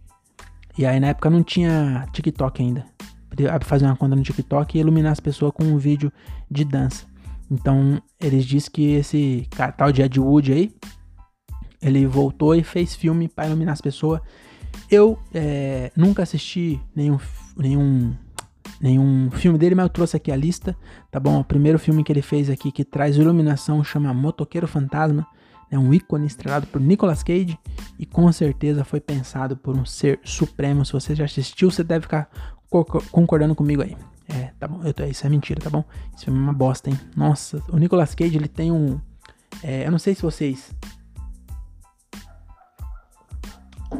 [0.79, 2.87] E aí na época não tinha TikTok ainda
[3.62, 6.12] fazer uma conta no TikTok e iluminar as pessoas com um vídeo
[6.51, 7.07] de dança.
[7.51, 10.75] Então, eles dizem que esse tal de Ed Wood aí,
[11.83, 14.21] ele voltou e fez filme para iluminar as pessoas.
[14.90, 17.19] Eu é, nunca assisti nenhum,
[17.57, 18.14] nenhum,
[18.81, 20.77] nenhum filme dele, mas eu trouxe aqui a lista,
[21.11, 21.40] tá bom?
[21.40, 25.27] O primeiro filme que ele fez aqui que traz iluminação chama Motoqueiro Fantasma.
[25.71, 27.57] É um ícone estrelado por Nicolas Cage
[27.97, 30.85] e com certeza foi pensado por um ser supremo.
[30.85, 32.29] Se você já assistiu, você deve ficar
[33.12, 33.97] concordando comigo aí.
[34.29, 35.85] É, tá bom, tô, isso é mentira, tá bom?
[36.14, 36.99] Esse filme é uma bosta, hein?
[37.16, 39.01] Nossa, o Nicolas Cage, ele tem um...
[39.62, 40.75] É, eu não sei se vocês...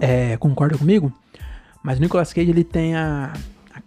[0.01, 1.12] É, concordam comigo,
[1.83, 3.33] mas o Nicolas Cage, ele tem a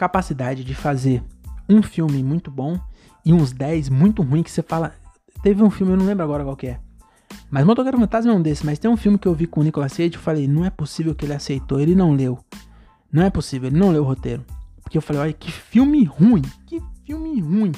[0.04, 1.24] capacidade de fazer
[1.70, 2.80] um filme muito bom
[3.26, 4.94] e uns 10 muito ruim que você fala...
[5.42, 6.80] Teve um filme, eu não lembro agora qual que é.
[7.50, 9.64] Mas Motoqueiro Fantasma é um desses, mas tem um filme que eu vi com o
[9.64, 12.40] Nicolas Cage e falei, não é possível que ele aceitou, ele não leu.
[13.12, 14.46] Não é possível, ele não leu o roteiro.
[14.82, 17.72] Porque eu falei, olha, que filme ruim, que filme ruim.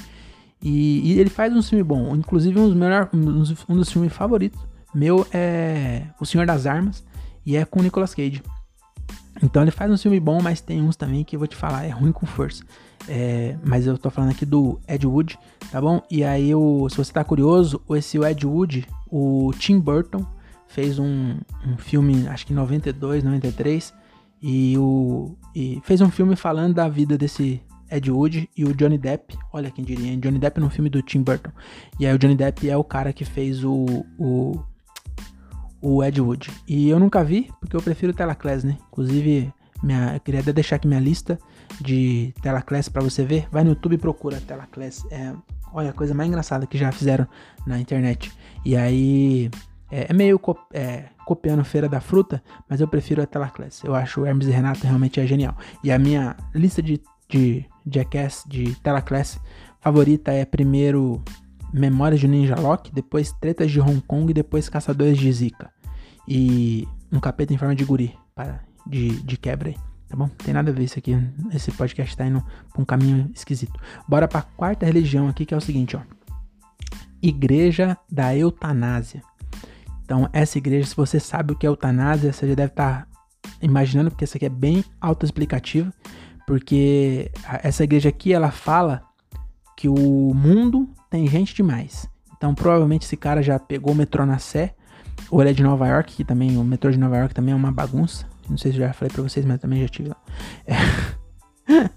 [0.62, 4.14] E, e ele faz um filme bom, inclusive um dos, melhor, um, um dos filmes
[4.14, 4.60] favoritos
[4.96, 7.04] meu é O Senhor das Armas
[7.46, 8.42] e é com o Nicolas Cage.
[9.44, 11.84] Então ele faz um filme bom, mas tem uns também que eu vou te falar,
[11.84, 12.64] é ruim com força.
[13.08, 15.38] É, mas eu tô falando aqui do Ed Wood,
[15.72, 16.02] tá bom?
[16.10, 20.26] E aí, o, se você tá curioso, esse Ed Wood, o Tim Burton,
[20.68, 23.94] fez um, um filme, acho que em 92, 93,
[24.42, 28.98] e, o, e fez um filme falando da vida desse Ed Wood e o Johnny
[28.98, 29.38] Depp.
[29.54, 31.52] Olha quem diria, Johnny Depp no filme do Tim Burton.
[32.00, 34.60] E aí o Johnny Depp é o cara que fez o, o,
[35.82, 36.52] o Ed Wood.
[36.68, 38.78] E eu nunca vi, porque eu prefiro Telaclass, né?
[38.92, 41.38] Inclusive, minha, eu queria deixar aqui minha lista
[41.82, 43.48] de Telaclass para você ver.
[43.52, 45.06] Vai no YouTube e procura Telaclass.
[45.12, 45.34] É,
[45.74, 47.28] olha, a coisa mais engraçada que já fizeram
[47.66, 48.32] na internet.
[48.64, 49.50] E aí
[49.92, 53.84] É, é meio co é, copiando Feira da Fruta, mas eu prefiro a Telaclass.
[53.84, 55.56] Eu acho o Hermes e Renato realmente é genial.
[55.84, 59.40] E a minha lista de, de Jackass, de Telaclass
[59.80, 61.22] favorita é primeiro
[61.80, 65.70] Memórias de Ninja Lock, depois Tretas de Hong Kong e depois Caçadores de Zika.
[66.28, 69.76] E um capeta em forma de guri, para, de, de quebra aí.
[70.08, 70.30] Tá bom?
[70.30, 71.18] Tem nada a ver isso aqui.
[71.54, 73.78] Esse podcast tá indo pra um caminho esquisito.
[74.08, 76.02] Bora pra quarta religião aqui, que é o seguinte, ó.
[77.22, 79.22] Igreja da Eutanásia.
[80.06, 83.08] Então, essa igreja, se você sabe o que é eutanásia, você já deve estar tá
[83.62, 85.92] imaginando, porque essa aqui é bem autoexplicativa,
[86.46, 87.32] porque
[87.64, 89.02] essa igreja aqui, ela fala
[89.76, 92.08] que o mundo tem gente demais.
[92.38, 94.76] Então, provavelmente esse cara já pegou o metrô na Sé,
[95.32, 97.56] ou ele é de Nova York, que também, o metrô de Nova York também é
[97.56, 98.26] uma bagunça.
[98.50, 100.18] Não sei se já falei pra vocês, mas também já tive lá.
[100.68, 100.76] É.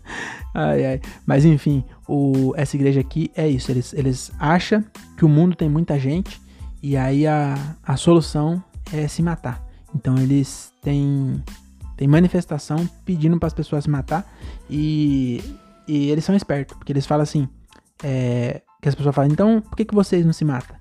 [0.55, 1.01] ai, ai.
[1.27, 3.71] Mas enfim, o, essa igreja aqui é isso.
[3.71, 4.85] Eles, eles acham
[5.17, 6.41] que o mundo tem muita gente
[6.83, 9.63] e aí a, a solução é se matar.
[9.95, 11.43] Então eles têm,
[11.97, 14.27] têm manifestação pedindo para as pessoas se matar
[14.71, 15.43] e,
[15.87, 17.49] e eles são espertos, porque eles falam assim,
[18.03, 20.77] é, que as pessoas falam, então por que, que vocês não se matam?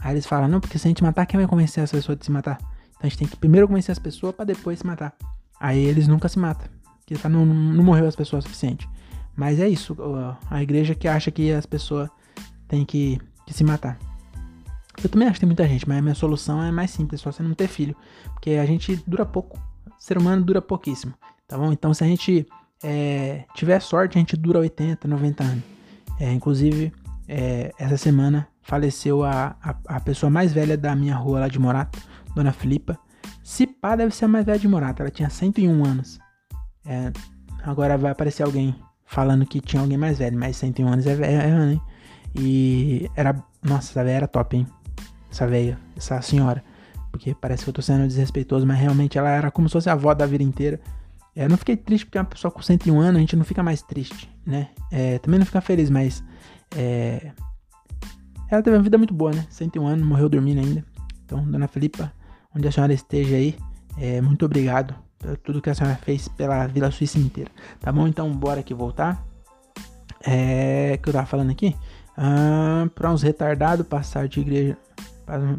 [0.00, 2.24] Aí eles falam, não, porque se a gente matar, quem vai convencer as pessoas de
[2.24, 2.58] se matar?
[2.90, 5.14] Então a gente tem que primeiro convencer as pessoas para depois se matar.
[5.58, 8.88] Aí eles nunca se matam, porque tá, não, não morreu as pessoas o suficiente.
[9.36, 9.96] Mas é isso,
[10.50, 12.08] a igreja que acha que as pessoas
[12.68, 13.98] têm que, que se matar.
[15.02, 17.32] Eu também acho que tem muita gente, mas a minha solução é mais simples, só
[17.32, 17.96] você não ter filho.
[18.34, 19.58] Porque a gente dura pouco.
[19.86, 21.14] O ser humano dura pouquíssimo.
[21.48, 21.72] Tá bom?
[21.72, 22.46] Então se a gente
[22.82, 25.64] é, tiver sorte, a gente dura 80, 90 anos.
[26.18, 26.92] É, inclusive,
[27.32, 31.58] é, essa semana faleceu a, a, a, pessoa mais velha da minha rua lá de
[31.58, 32.00] Morato,
[32.34, 32.98] Dona Filipa.
[33.44, 35.02] Se pá, deve ser a mais velha de Morato.
[35.02, 36.18] Ela tinha 101 anos.
[36.84, 37.12] É,
[37.62, 38.74] agora vai aparecer alguém
[39.06, 41.80] falando que tinha alguém mais velho, mas 101 anos é velho, é, hein?
[42.34, 43.32] E era.
[43.62, 44.66] Nossa, essa velha era top, hein?
[45.30, 46.62] essa velha, essa senhora.
[47.10, 49.92] Porque parece que eu tô sendo desrespeitoso, mas realmente ela era como se fosse a
[49.92, 50.80] avó da vida inteira.
[51.34, 53.62] É, eu não fiquei triste porque uma pessoa com 101 anos, a gente não fica
[53.62, 54.68] mais triste, né?
[54.90, 56.22] É, também não fica feliz, mas.
[56.76, 57.32] É,
[58.50, 59.46] ela teve uma vida muito boa, né?
[59.50, 60.84] 101 anos, morreu dormindo ainda.
[61.24, 62.12] Então, dona Filipa,
[62.54, 63.56] onde a senhora esteja aí,
[63.96, 67.50] é, muito obrigado por tudo que a senhora fez pela Vila Suíça inteira.
[67.78, 68.06] Tá bom?
[68.08, 69.24] Então, bora aqui voltar.
[70.22, 70.98] É.
[71.02, 71.74] que eu tava falando aqui?
[72.16, 74.76] Ah, pra uns retardados passar de igreja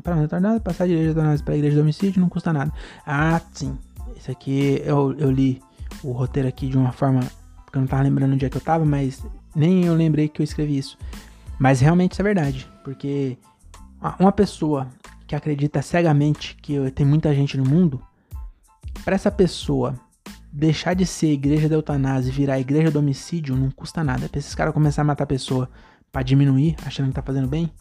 [0.03, 2.71] para um retardado, passar de igreja da para igreja de homicídio não custa nada.
[3.05, 3.77] Ah, sim.
[4.17, 5.61] Isso aqui eu, eu li
[6.03, 7.21] o roteiro aqui de uma forma
[7.65, 10.41] porque eu não tava lembrando onde é que eu tava, mas nem eu lembrei que
[10.41, 10.97] eu escrevi isso.
[11.59, 13.37] Mas realmente isso é verdade, porque
[14.19, 14.87] uma pessoa
[15.27, 18.01] que acredita cegamente que tem muita gente no mundo,
[19.05, 19.95] para essa pessoa
[20.51, 24.27] deixar de ser igreja da eutanásia e virar igreja do homicídio não custa nada.
[24.27, 25.69] Pra esses caras começar a matar a pessoa
[26.11, 27.71] para diminuir, achando que tá fazendo bem,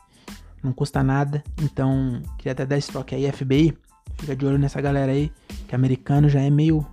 [0.63, 1.43] não custa nada.
[1.61, 3.77] Então, queria até dar esse toque aí, FBI.
[4.19, 5.33] Fica de olho nessa galera aí,
[5.67, 6.87] que americano já é meio,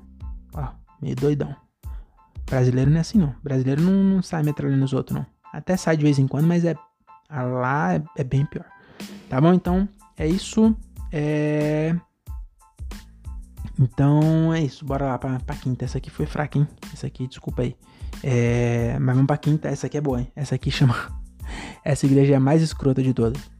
[0.53, 0.69] ó,
[1.01, 1.55] meio doidão.
[2.49, 3.35] Brasileiro não é assim não.
[3.43, 5.25] Brasileiro não, não sai metralhando os outros não.
[5.53, 6.75] Até sai de vez em quando, mas é
[7.29, 8.65] lá é, é bem pior.
[9.29, 9.53] Tá bom?
[9.53, 10.75] Então, é isso.
[11.11, 11.95] É...
[13.79, 15.85] Então é isso, bora lá pra, pra quinta.
[15.85, 16.67] Essa aqui foi fraca, hein?
[16.93, 17.75] Essa aqui, desculpa aí.
[18.23, 18.97] É...
[18.99, 20.31] Mas vamos pra quinta, essa aqui é boa, hein?
[20.35, 20.95] Essa aqui chama.
[21.83, 23.57] Essa igreja é a mais escrota de todas.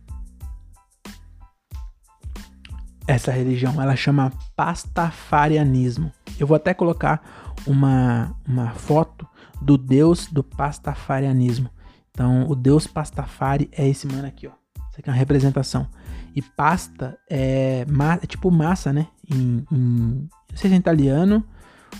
[3.07, 6.11] essa religião, ela chama pastafarianismo.
[6.37, 9.27] Eu vou até colocar uma, uma foto
[9.61, 11.69] do deus do pastafarianismo.
[12.11, 14.51] Então, o deus pastafari é esse mano aqui, ó.
[14.89, 15.87] Isso aqui é uma representação.
[16.35, 19.07] E pasta é, ma é tipo massa, né?
[19.29, 21.43] Em, em, não sei se é italiano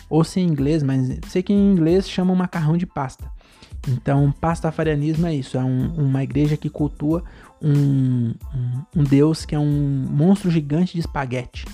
[0.10, 3.30] ou se é inglês, mas sei que em inglês chama macarrão de pasta.
[3.88, 7.24] Então, pastafarianismo é isso, é um, uma igreja que cultua
[7.62, 11.66] um, um, um, deus que é um monstro gigante de espaguete,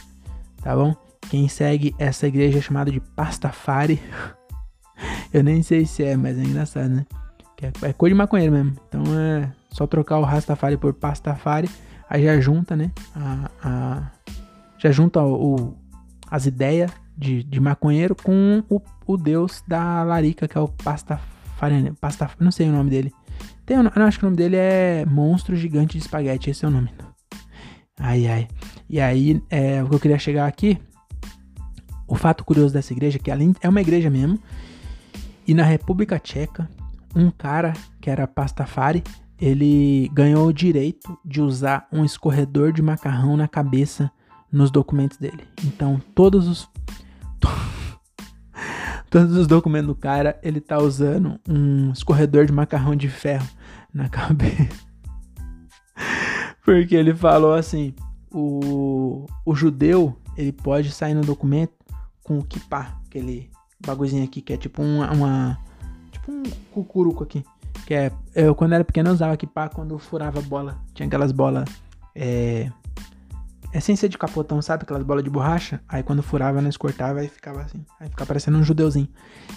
[0.62, 0.96] tá bom?
[1.34, 4.00] Quem segue essa igreja é chamado de Pastafari.
[5.34, 7.08] Eu nem sei se é, mas é engraçado, né?
[7.60, 8.76] É, é cor de maconheiro mesmo.
[8.88, 11.68] Então é só trocar o Rastafari por Pastafari,
[12.08, 12.92] aí já junta, né?
[13.16, 14.12] A, a
[14.78, 15.78] já junta o, o,
[16.30, 21.34] as ideias de, de maconheiro com o, o deus da larica, que é o Pastafari
[21.58, 23.12] Farene, pasta, não sei o nome dele.
[23.66, 26.72] Tem, eu acho que o nome dele é Monstro Gigante de Espaguete, esse é o
[26.72, 26.92] nome.
[28.00, 28.48] Ai, ai.
[28.88, 30.80] E aí, é, o que eu queria chegar aqui,
[32.08, 34.40] o fato curioso dessa igreja, é que além é uma igreja mesmo,
[35.48, 36.70] e na República Tcheca,
[37.16, 39.04] um cara que era pastafari,
[39.40, 44.12] ele ganhou o direito de usar um escorredor de macarrão na cabeça
[44.52, 45.44] nos documentos dele.
[45.66, 46.70] Então, todos os
[49.10, 53.48] todos os documentos do cara, ele tá usando um escorredor de macarrão de ferro
[53.94, 54.70] na cabeça.
[56.64, 57.94] Porque ele falou assim:
[58.32, 61.83] o, o judeu, ele pode sair no documento
[62.24, 63.50] com o kippah, aquele
[63.86, 65.60] bagulhozinho aqui, que é tipo uma, uma
[66.12, 67.44] tipo um cucuruco aqui.
[67.86, 70.78] Que é, eu quando era pequeno eu usava kippah quando furava bola.
[70.94, 71.68] Tinha aquelas bolas,
[72.16, 72.72] é,
[73.74, 74.84] é ser de capotão, sabe?
[74.84, 75.82] Aquelas bolas de borracha.
[75.90, 77.84] Aí quando furava, nós cortava e ficava assim.
[78.00, 79.08] Aí ficava parecendo um judeuzinho.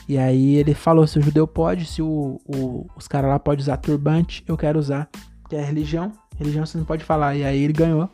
[0.08, 3.62] E aí ele falou, se o judeu pode, se o, o os caras lá podem
[3.62, 5.08] usar turbante, eu quero usar.
[5.48, 6.10] Que é religião.
[6.36, 7.36] Religião você não pode falar.
[7.36, 8.08] E aí ele ganhou.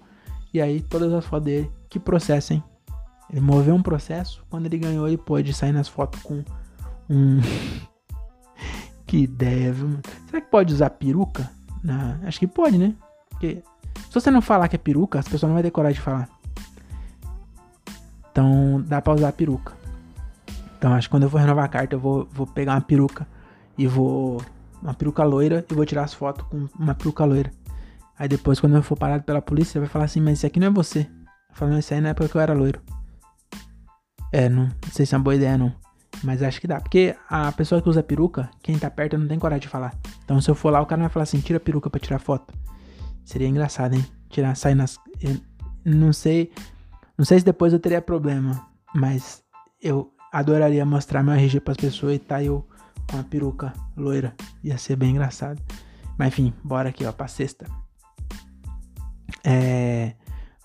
[0.53, 2.62] E aí todas as fotos dele, que processo, hein?
[3.32, 4.44] Ele moveu um processo.
[4.50, 6.44] Quando ele ganhou, ele pôde sair nas fotos com
[7.08, 7.40] um.
[9.06, 9.98] que ideia, viu?
[10.26, 11.50] Será que pode usar peruca?
[11.82, 12.18] Na...
[12.24, 12.94] Acho que pode, né?
[13.30, 13.62] Porque
[14.08, 16.28] se você não falar que é peruca, as pessoas não vão ter coragem de falar.
[18.30, 19.74] Então dá pra usar peruca.
[20.78, 23.26] Então acho que quando eu for renovar a carta, eu vou, vou pegar uma peruca
[23.76, 24.42] e vou.
[24.82, 27.52] Uma peruca loira e vou tirar as fotos com uma peruca loira.
[28.18, 30.66] Aí depois, quando eu for parado pela polícia, vai falar assim, mas isso aqui não
[30.66, 31.08] é você.
[31.52, 32.80] Falando isso aí na época que eu era loiro.
[34.32, 35.72] É, não, não sei se é uma boa ideia, não.
[36.24, 36.80] Mas acho que dá.
[36.80, 39.94] Porque a pessoa que usa peruca, quem tá perto não tem coragem de falar.
[40.24, 42.18] Então se eu for lá, o cara vai falar assim, tira a peruca pra tirar
[42.18, 42.54] foto.
[43.24, 44.04] Seria engraçado, hein?
[44.28, 44.98] Tirar, sair nas.
[45.84, 46.50] Não sei.
[47.16, 48.66] Não sei se depois eu teria problema.
[48.94, 49.42] Mas
[49.80, 52.66] eu adoraria mostrar meu RG pras pessoas e tá eu
[53.10, 54.34] com a peruca loira.
[54.62, 55.60] Ia ser bem engraçado.
[56.18, 57.66] Mas enfim, bora aqui, ó, pra sexta.
[59.44, 60.14] É.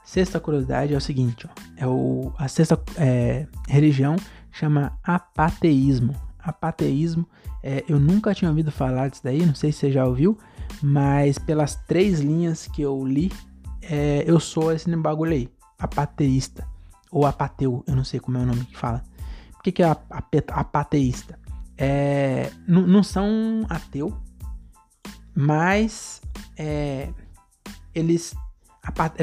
[0.07, 4.15] Sexta curiosidade é o seguinte, ó, é o, a sexta é, religião
[4.49, 6.15] chama apateísmo.
[6.39, 7.27] Apateísmo,
[7.61, 10.37] é, eu nunca tinha ouvido falar disso daí, não sei se você já ouviu,
[10.81, 13.33] mas pelas três linhas que eu li,
[13.81, 16.65] é, eu sou esse bagulho aí, apateísta,
[17.11, 19.03] ou apateu, eu não sei como é o nome que fala.
[19.59, 19.93] O que, que é
[20.53, 21.37] apateísta?
[21.77, 24.17] É, não são ateu,
[25.35, 26.21] mas
[26.57, 27.09] é,
[27.93, 28.33] eles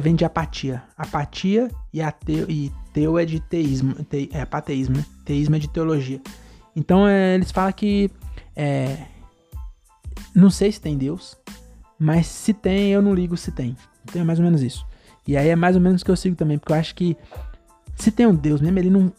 [0.00, 0.82] vem de apatia.
[0.96, 3.94] Apatia e, ateu, e teu é de teísmo.
[4.04, 5.06] Te, é apateísmo, né?
[5.24, 6.20] Teísmo é de teologia.
[6.74, 8.10] Então é, eles falam que.
[8.56, 9.06] É,
[10.34, 11.36] não sei se tem Deus,
[11.98, 13.76] mas se tem, eu não ligo se tem.
[14.04, 14.86] Então é mais ou menos isso.
[15.26, 17.16] E aí é mais ou menos que eu sigo também, porque eu acho que
[17.96, 19.12] se tem um Deus mesmo, ele não.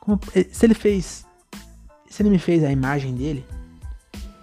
[0.00, 0.20] Como,
[0.50, 1.26] se ele fez.
[2.08, 3.44] Se ele me fez a imagem dele,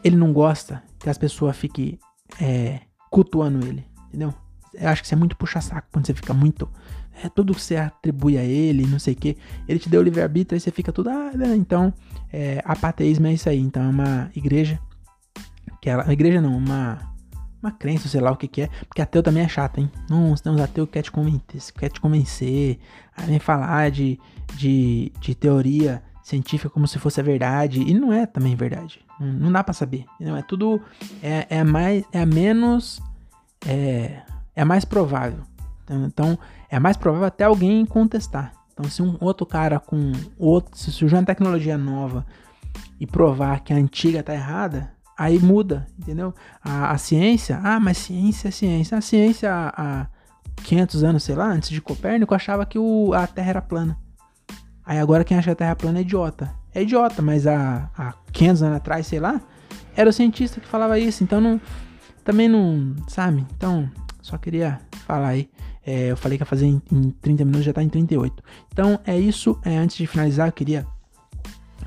[0.04, 1.98] ele não gosta que as pessoas fiquem
[2.40, 4.34] é, cultuando ele, entendeu?
[4.74, 6.70] Eu acho que você é muito puxa-saco quando você fica muito.
[7.22, 9.38] É tudo que você atribui a ele, não sei o que.
[9.68, 11.10] Ele te deu o livre-arbítrio, aí você fica tudo.
[11.10, 11.56] Ah, né?
[11.56, 11.94] então,
[12.32, 13.60] é, apateísmo é isso aí.
[13.60, 14.80] Então, é uma igreja.
[15.82, 17.14] Que ela, uma igreja não, uma.
[17.62, 18.70] Uma crença, sei lá o que, que é.
[18.90, 19.90] Porque ateu também é chato, hein?
[20.10, 22.78] Não, tem uns ateus que quer te convencer, quer te convencer.
[23.16, 24.20] Aí vem falar de,
[24.56, 27.82] de, de teoria científica como se fosse a verdade.
[27.82, 29.00] E não é também verdade.
[29.18, 30.04] Não, não dá para saber.
[30.20, 30.82] Não é tudo.
[31.22, 32.04] É, é mais.
[32.12, 33.02] É a menos.
[33.66, 34.24] É,
[34.56, 35.44] é mais provável.
[35.84, 36.40] Então, então,
[36.70, 38.54] é mais provável até alguém contestar.
[38.74, 42.26] Então, se um outro cara com outro, se surgir uma tecnologia nova
[43.00, 46.34] e provar que a antiga está errada, aí muda, entendeu?
[46.64, 48.98] A, a, ciência, ah, mas ciência é ciência.
[48.98, 50.08] A ciência há,
[50.64, 53.98] 500 anos, sei lá, antes de Copérnico, achava que o, a Terra era plana.
[54.86, 56.52] Aí agora quem acha que a Terra é plana é idiota.
[56.74, 59.42] É idiota, mas há, há 500 anos atrás, sei lá,
[59.96, 61.24] era o cientista que falava isso.
[61.24, 61.62] Então não,
[62.24, 63.46] também não, sabe?
[63.56, 63.90] Então
[64.24, 65.50] só queria falar aí.
[65.86, 68.42] É, eu falei que ia fazer em, em 30 minutos, já tá em 38.
[68.72, 69.60] Então é isso.
[69.66, 70.88] É, antes de finalizar, eu queria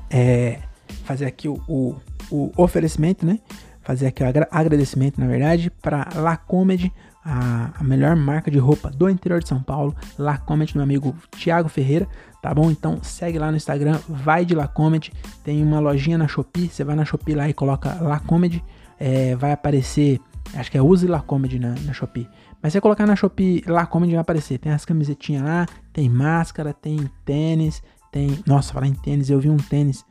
[0.07, 0.59] é,
[1.03, 1.95] fazer aqui o, o,
[2.29, 3.39] o, oferecimento, né?
[3.81, 6.93] Fazer aqui o agra agradecimento, na verdade, para La Comedy,
[7.25, 9.95] a, a, melhor marca de roupa do interior de São Paulo.
[10.19, 12.07] La Comedy, meu amigo Thiago Ferreira,
[12.39, 12.69] tá bom?
[12.69, 15.11] Então segue lá no Instagram, vai de La Comedy.
[15.43, 18.63] Tem uma lojinha na Shopee, você vai na Shopee lá e coloca La Comedy.
[18.99, 20.19] É, vai aparecer
[20.53, 22.27] Acho que é Use La Comedy na, na Shopee.
[22.61, 24.57] Mas você colocar na Shopee La Comedy vai aparecer.
[24.57, 27.81] Tem as camisetinhas lá, tem máscara, tem tênis,
[28.11, 28.39] tem.
[28.45, 30.05] Nossa, falar em tênis, eu vi um tênis.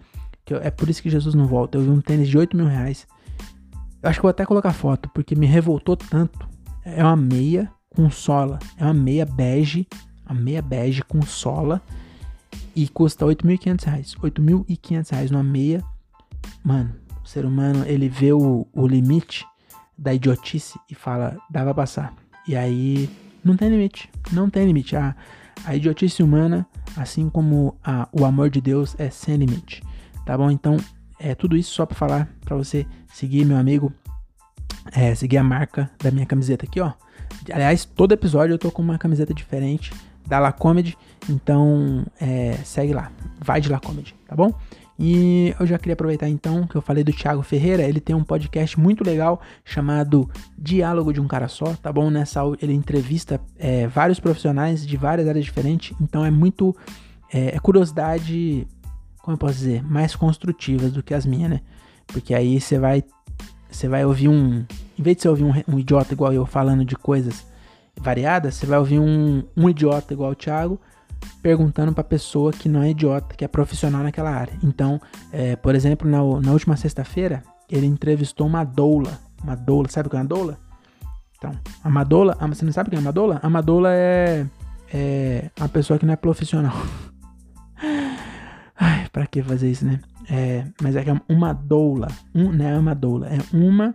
[0.45, 0.59] Que eu...
[0.59, 1.79] é por isso que Jesus não volta.
[1.79, 3.07] Eu vi um tênis de 8 mil reais.
[4.03, 6.49] Eu acho que vou até colocar foto, porque me revoltou tanto.
[6.85, 8.59] É uma meia com sola.
[8.77, 9.87] É uma meia bege.
[10.29, 11.83] Uma meia bege com sola.
[12.75, 14.17] E custa 8.500 reais.
[14.23, 15.83] 8.500 reais numa meia.
[16.63, 19.45] Mano, o ser humano, ele vê o, o limite
[19.97, 22.15] da idiotice e fala, dava pra passar.
[22.47, 23.09] E aí
[23.45, 24.97] não tem limite, não tem limite.
[24.97, 25.15] A,
[25.65, 26.67] a idiotice humana,
[26.97, 29.83] assim como a, o amor de Deus, é sem limite.
[30.25, 30.51] Tá bom?
[30.51, 30.77] Então,
[31.19, 33.93] é tudo isso só para falar para você seguir meu amigo,
[34.93, 36.93] é, seguir a marca da minha camiseta aqui, ó.
[37.53, 39.93] Aliás, todo episódio eu tô com uma camiseta diferente
[40.27, 40.97] da La Comedy,
[41.29, 44.53] então é, segue lá, vai de La Comedy, tá bom?
[44.99, 48.25] E eu já queria aproveitar então que eu falei do Thiago Ferreira, ele tem um
[48.25, 52.11] podcast muito legal chamado Diálogo de um Cara Só, tá bom?
[52.11, 56.75] Nessa ele entrevista é, vários profissionais de várias áreas diferentes, então é muito
[57.33, 58.67] é, é curiosidade,
[59.23, 61.61] como eu posso dizer, mais construtivas do que as minhas, né?
[62.07, 63.05] Porque aí você vai
[63.71, 64.65] você vai ouvir um,
[64.99, 67.47] em vez de você ouvir um, um idiota igual eu falando de coisas
[68.01, 70.81] variadas, você vai ouvir um, um idiota igual o Thiago
[71.43, 74.55] perguntando para pessoa que não é idiota, que é profissional naquela área.
[74.63, 75.01] Então,
[75.33, 79.19] é, por exemplo, na, na última sexta-feira, ele entrevistou uma doula.
[79.43, 80.59] Uma doula, sabe o que é uma doula?
[81.39, 81.53] Então,
[81.85, 83.39] a madoula, você não sabe o que é uma doula?
[83.43, 84.47] A madoula é,
[84.93, 86.75] é uma pessoa que não é profissional.
[88.79, 90.01] Ai, pra que fazer isso, né?
[90.31, 92.09] É, mas é que é uma doula.
[92.35, 93.95] Um, não é uma doula, é uma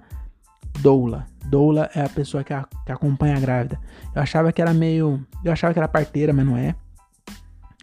[0.80, 1.26] doula.
[1.46, 3.80] Doula é a pessoa que, a, que acompanha a grávida.
[4.16, 5.26] Eu achava que era meio.
[5.44, 6.76] Eu achava que era parteira, mas não é.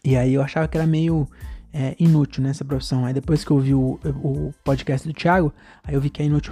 [0.08, 1.28] E aí eu achava que era meio
[1.70, 3.04] é, inútil nessa né, profissão.
[3.04, 5.52] Aí depois que eu vi o, o podcast do Thiago,
[5.84, 6.50] aí eu vi que é inútil.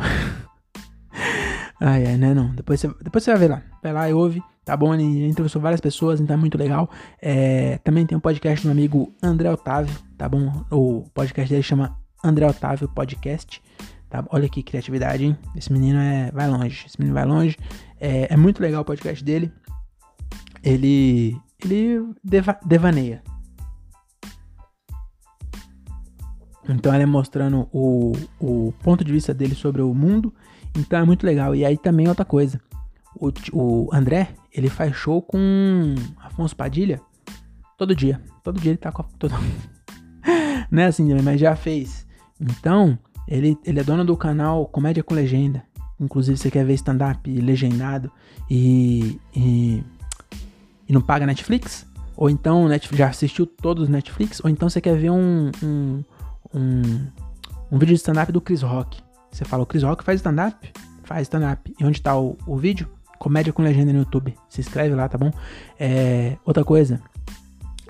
[1.81, 2.35] ai, ai, né?
[2.35, 2.55] Não.
[2.55, 3.63] Depois você, depois você vai ver lá.
[3.83, 4.43] Vai lá e ouve.
[4.63, 4.93] Tá bom?
[4.93, 6.91] Ele entrevistou várias pessoas, então é muito legal.
[7.23, 10.53] É, também tem um podcast do meu amigo André Otávio, tá bom?
[10.71, 13.63] O podcast dele chama André Otávio Podcast.
[14.11, 14.23] Tá?
[14.29, 15.39] Olha que criatividade, hein?
[15.57, 16.85] Esse menino é, vai longe.
[16.87, 17.57] Esse menino vai longe.
[17.99, 19.51] É, é muito legal o podcast dele.
[20.63, 21.35] Ele,
[21.65, 23.23] ele deva, devaneia,
[26.69, 30.33] Então ela é mostrando o, o ponto de vista dele sobre o mundo.
[30.77, 31.55] Então é muito legal.
[31.55, 32.61] E aí também outra coisa.
[33.15, 37.01] O, o André, ele faz show com Afonso Padilha
[37.77, 38.21] todo dia.
[38.43, 39.05] Todo dia ele tá com a.
[39.19, 39.35] Todo...
[40.71, 42.07] Não é assim, mas já fez.
[42.41, 42.99] Então,
[43.29, 45.63] ele, ele é dono do canal Comédia com Legenda.
[45.99, 48.11] Inclusive, você quer ver stand-up legendado
[48.51, 49.83] e, e,
[50.89, 51.87] e, não paga Netflix?
[52.17, 54.41] Ou então Netflix, já assistiu todos os Netflix?
[54.45, 56.03] Ou então você quer ver um, um
[56.55, 57.07] um,
[57.71, 59.03] um vídeo de stand-up do Chris Rock.
[59.31, 60.73] Você fala, o Chris Rock faz stand-up?
[61.05, 61.75] Faz stand-up.
[61.79, 62.89] E onde tá o, o vídeo?
[63.19, 64.37] Comédia com legenda no YouTube.
[64.49, 65.31] Se inscreve lá, tá bom?
[65.79, 67.01] É, outra coisa,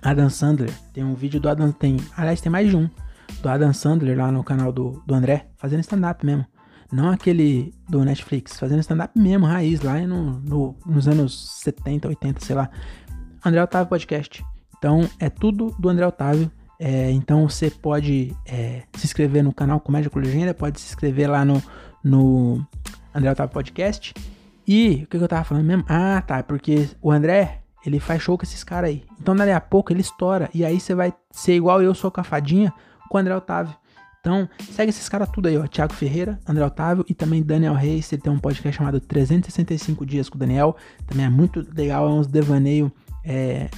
[0.02, 0.72] Adam Sandler.
[0.92, 1.72] Tem um vídeo do Adam.
[1.72, 2.88] Tem, aliás, tem mais de um.
[3.42, 6.46] Do Adam Sandler lá no canal do, do André, fazendo stand-up mesmo.
[6.92, 12.44] Não aquele do Netflix, fazendo stand-up mesmo, raiz, lá no, no, nos anos 70, 80,
[12.44, 12.70] sei lá.
[13.44, 14.44] André Otávio Podcast.
[14.78, 16.50] Então é tudo do André Otávio.
[16.78, 21.30] É, então você pode é, se inscrever no canal Comédia com Legenda, pode se inscrever
[21.30, 21.62] lá no,
[22.02, 22.66] no
[23.14, 24.14] André Otávio Podcast.
[24.66, 25.84] E o que, que eu tava falando mesmo?
[25.88, 29.04] Ah, tá, porque o André, ele faz show com esses caras aí.
[29.20, 30.50] Então dali a pouco ele estoura.
[30.52, 32.72] E aí você vai ser igual eu sou com a fadinha
[33.08, 33.74] com o André Otávio.
[34.26, 35.68] Então, segue esses caras tudo aí, ó.
[35.68, 38.12] Thiago Ferreira, André Otávio e também Daniel Reis.
[38.12, 40.76] Ele tem um podcast chamado 365 Dias com o Daniel.
[41.06, 42.90] Também é muito legal, é uns devaneio,
[43.24, 43.68] é,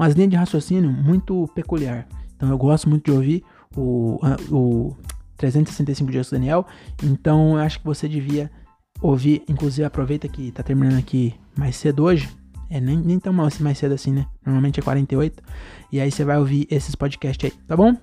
[0.00, 2.08] umas linhas de raciocínio muito peculiar.
[2.34, 3.44] Então eu gosto muito de ouvir
[3.76, 4.18] o,
[4.50, 4.96] o
[5.36, 6.66] 365 Dias do Daniel.
[7.02, 8.50] Então eu acho que você devia
[9.02, 9.42] ouvir.
[9.46, 12.30] Inclusive, aproveita que tá terminando aqui mais cedo hoje.
[12.70, 14.26] É, nem, nem tão mais cedo assim, né?
[14.44, 15.42] Normalmente é 48.
[15.92, 17.94] E aí você vai ouvir esses podcasts aí, tá bom?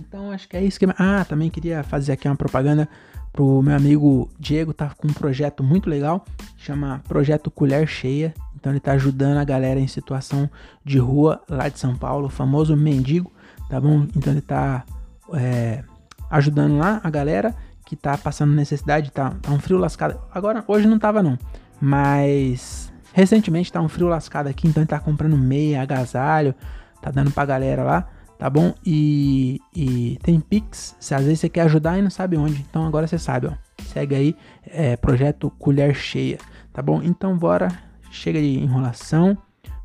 [0.00, 0.86] Então acho que é isso que.
[0.98, 2.88] Ah, também queria fazer aqui uma propaganda
[3.32, 6.24] pro meu amigo Diego, tá com um projeto muito legal,
[6.56, 8.34] chama Projeto Colher Cheia.
[8.64, 10.48] Então ele tá ajudando a galera em situação
[10.82, 13.30] de rua lá de São Paulo, o famoso mendigo,
[13.68, 14.06] tá bom?
[14.16, 14.86] Então ele tá
[15.34, 15.84] é,
[16.30, 17.54] ajudando lá a galera
[17.84, 20.18] que tá passando necessidade, tá, tá um frio lascado.
[20.32, 21.38] Agora, hoje não tava não,
[21.78, 26.54] mas recentemente tá um frio lascado aqui, então ele tá comprando meia, agasalho,
[27.02, 28.08] tá dando pra galera lá,
[28.38, 28.72] tá bom?
[28.82, 32.86] E, e tem Pix, se às vezes você quer ajudar e não sabe onde, então
[32.86, 33.52] agora você sabe, ó.
[33.92, 34.36] Segue aí,
[34.66, 36.38] é, projeto Colher Cheia,
[36.72, 37.02] tá bom?
[37.02, 37.68] Então bora
[38.14, 39.36] chega de enrolação.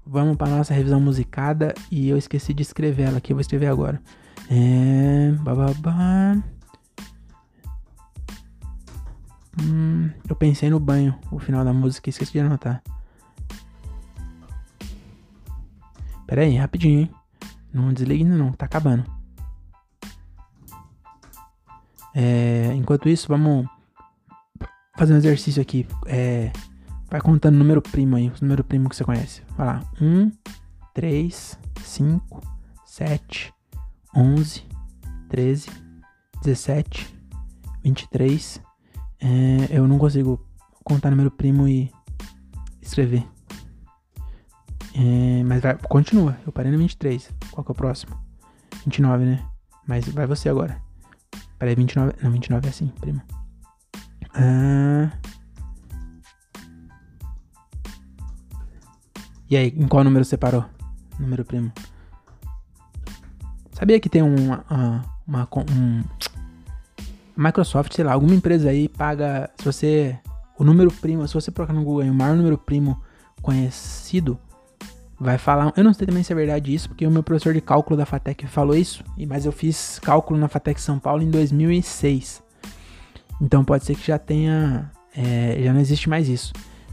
[0.05, 3.67] Vamos para nossa revisão musicada e eu esqueci de escrever ela aqui, eu vou escrever
[3.67, 4.01] agora.
[4.49, 6.41] É, bababá.
[9.61, 12.81] Hum, eu pensei no banho, o final da música, esqueci de anotar.
[16.25, 17.11] Pera aí, rapidinho, hein?
[17.73, 19.03] Não desligue ainda não, tá acabando.
[22.15, 23.67] É, enquanto isso, vamos
[24.97, 25.87] fazer um exercício aqui.
[26.05, 26.51] É,
[27.09, 29.41] Vai contando número primo aí, os número primo que você conhece.
[29.57, 29.83] Vai lá.
[29.99, 30.31] 1,
[30.93, 32.41] 3, 5,
[32.85, 33.53] 7,
[34.15, 34.63] 11,
[35.27, 35.69] 13,
[36.43, 37.15] 17,
[37.83, 38.61] 23.
[39.21, 39.27] É,
[39.71, 40.39] eu não consigo
[40.83, 41.91] contar número primo e
[42.81, 43.25] escrever.
[44.93, 46.37] É, mas vai, continua.
[46.45, 47.31] Eu parei no 23.
[47.51, 48.15] Qual que é o próximo?
[48.85, 49.45] 29, né?
[49.87, 50.79] Mas vai você agora.
[51.57, 52.13] Peraí, 29.
[52.21, 53.21] Não, 29 é assim, primo.
[54.35, 55.11] Ah.
[59.49, 60.63] E aí, em qual número você parou?
[61.19, 61.71] Número primo.
[63.71, 66.03] Sabia que tem um, uh, uma um,
[67.35, 70.19] Microsoft, sei lá, alguma empresa aí paga, se você
[70.57, 73.01] o número primo, se você procurar no Google o maior número primo
[73.41, 74.37] conhecido,
[75.17, 75.71] vai falar.
[75.77, 78.05] Eu não sei também se é verdade isso, porque o meu professor de cálculo da
[78.05, 82.43] FATEC falou isso, mas eu fiz cálculo na FATEC São Paulo em 2006.
[83.41, 84.91] Então pode ser que já tenha.
[85.15, 86.51] É, já não existe mais isso.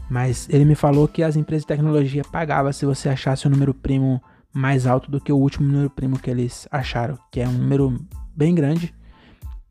[0.09, 3.51] Mas ele me falou que as empresas de tecnologia pagavam se você achasse o um
[3.51, 4.21] número primo
[4.53, 7.99] mais alto do que o último número primo que eles acharam, que é um número
[8.35, 8.93] bem grande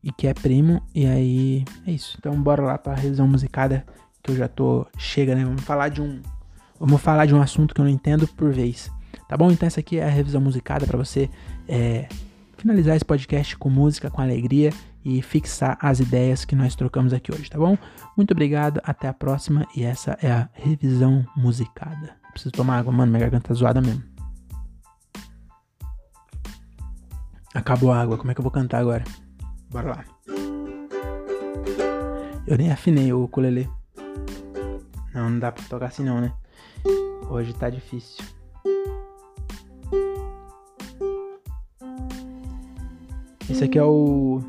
[0.03, 0.81] e que é primo.
[0.93, 2.15] E aí é isso.
[2.19, 3.85] Então bora lá para revisão musicada,
[4.23, 5.43] que eu já tô chega, né?
[5.43, 6.21] Vamos falar de um
[6.79, 8.91] Vamos falar de um assunto que eu não entendo por vez.
[9.27, 9.51] Tá bom?
[9.51, 11.29] Então essa aqui é a revisão musicada para você
[11.67, 12.07] é,
[12.55, 14.71] finalizar esse podcast com música, com alegria
[15.07, 17.77] e fixar as ideias que nós trocamos aqui hoje, tá bom?
[18.17, 22.17] Muito obrigado, até a próxima e essa é a revisão musicada.
[22.33, 24.03] Preciso tomar água, mano, minha garganta tá zoada mesmo.
[27.55, 29.05] Acabou a água, como é que eu vou cantar agora?
[29.71, 30.05] Bora lá.
[32.45, 33.69] Eu nem afinei o ukulele.
[35.13, 36.33] Não, não dá pra tocar assim não, né?
[37.29, 38.25] Hoje tá difícil.
[43.49, 44.41] Esse aqui é o.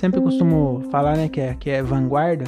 [0.00, 2.46] Sempre costumo falar, né, que é, que é vanguarda.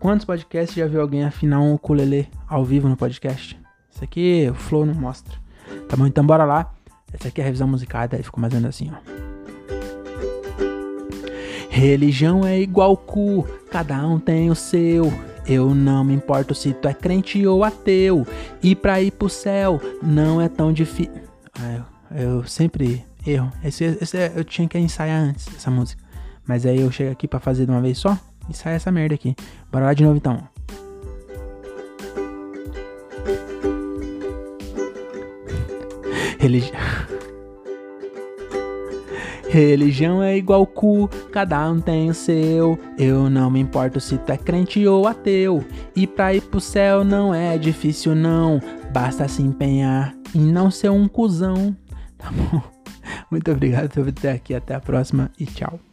[0.00, 3.56] Quantos podcasts já viu alguém afinar um ukulele ao vivo no podcast?
[3.88, 5.38] Isso aqui o Flow não mostra.
[5.88, 6.74] Tá bom, então bora lá.
[7.12, 8.96] Essa aqui é a revisão musicada, aí ficou mais ou menos assim, ó.
[11.70, 15.12] Religião é igual cu, cada um tem o seu.
[15.46, 18.26] Eu não me importo se tu é crente ou ateu.
[18.60, 21.22] E pra ir pro céu não é tão difícil.
[21.56, 23.52] Ah, eu, eu, sempre erro.
[23.64, 26.02] Esse, esse, é, eu tinha que ensaiar antes essa música.
[26.46, 28.18] Mas aí eu chego aqui pra fazer de uma vez só.
[28.48, 29.34] E sai essa merda aqui.
[29.70, 30.42] Bora lá de novo então.
[36.38, 36.80] Religião.
[39.48, 42.78] Religião é igual cu, cada um tem o seu.
[42.98, 45.64] Eu não me importo se tu é crente ou ateu.
[45.94, 48.60] E pra ir pro céu não é difícil, não.
[48.92, 51.76] Basta se empenhar em não ser um cuzão.
[52.18, 52.81] Tá bom?
[53.32, 54.54] Muito obrigado por ter aqui.
[54.54, 55.91] Até a próxima e tchau.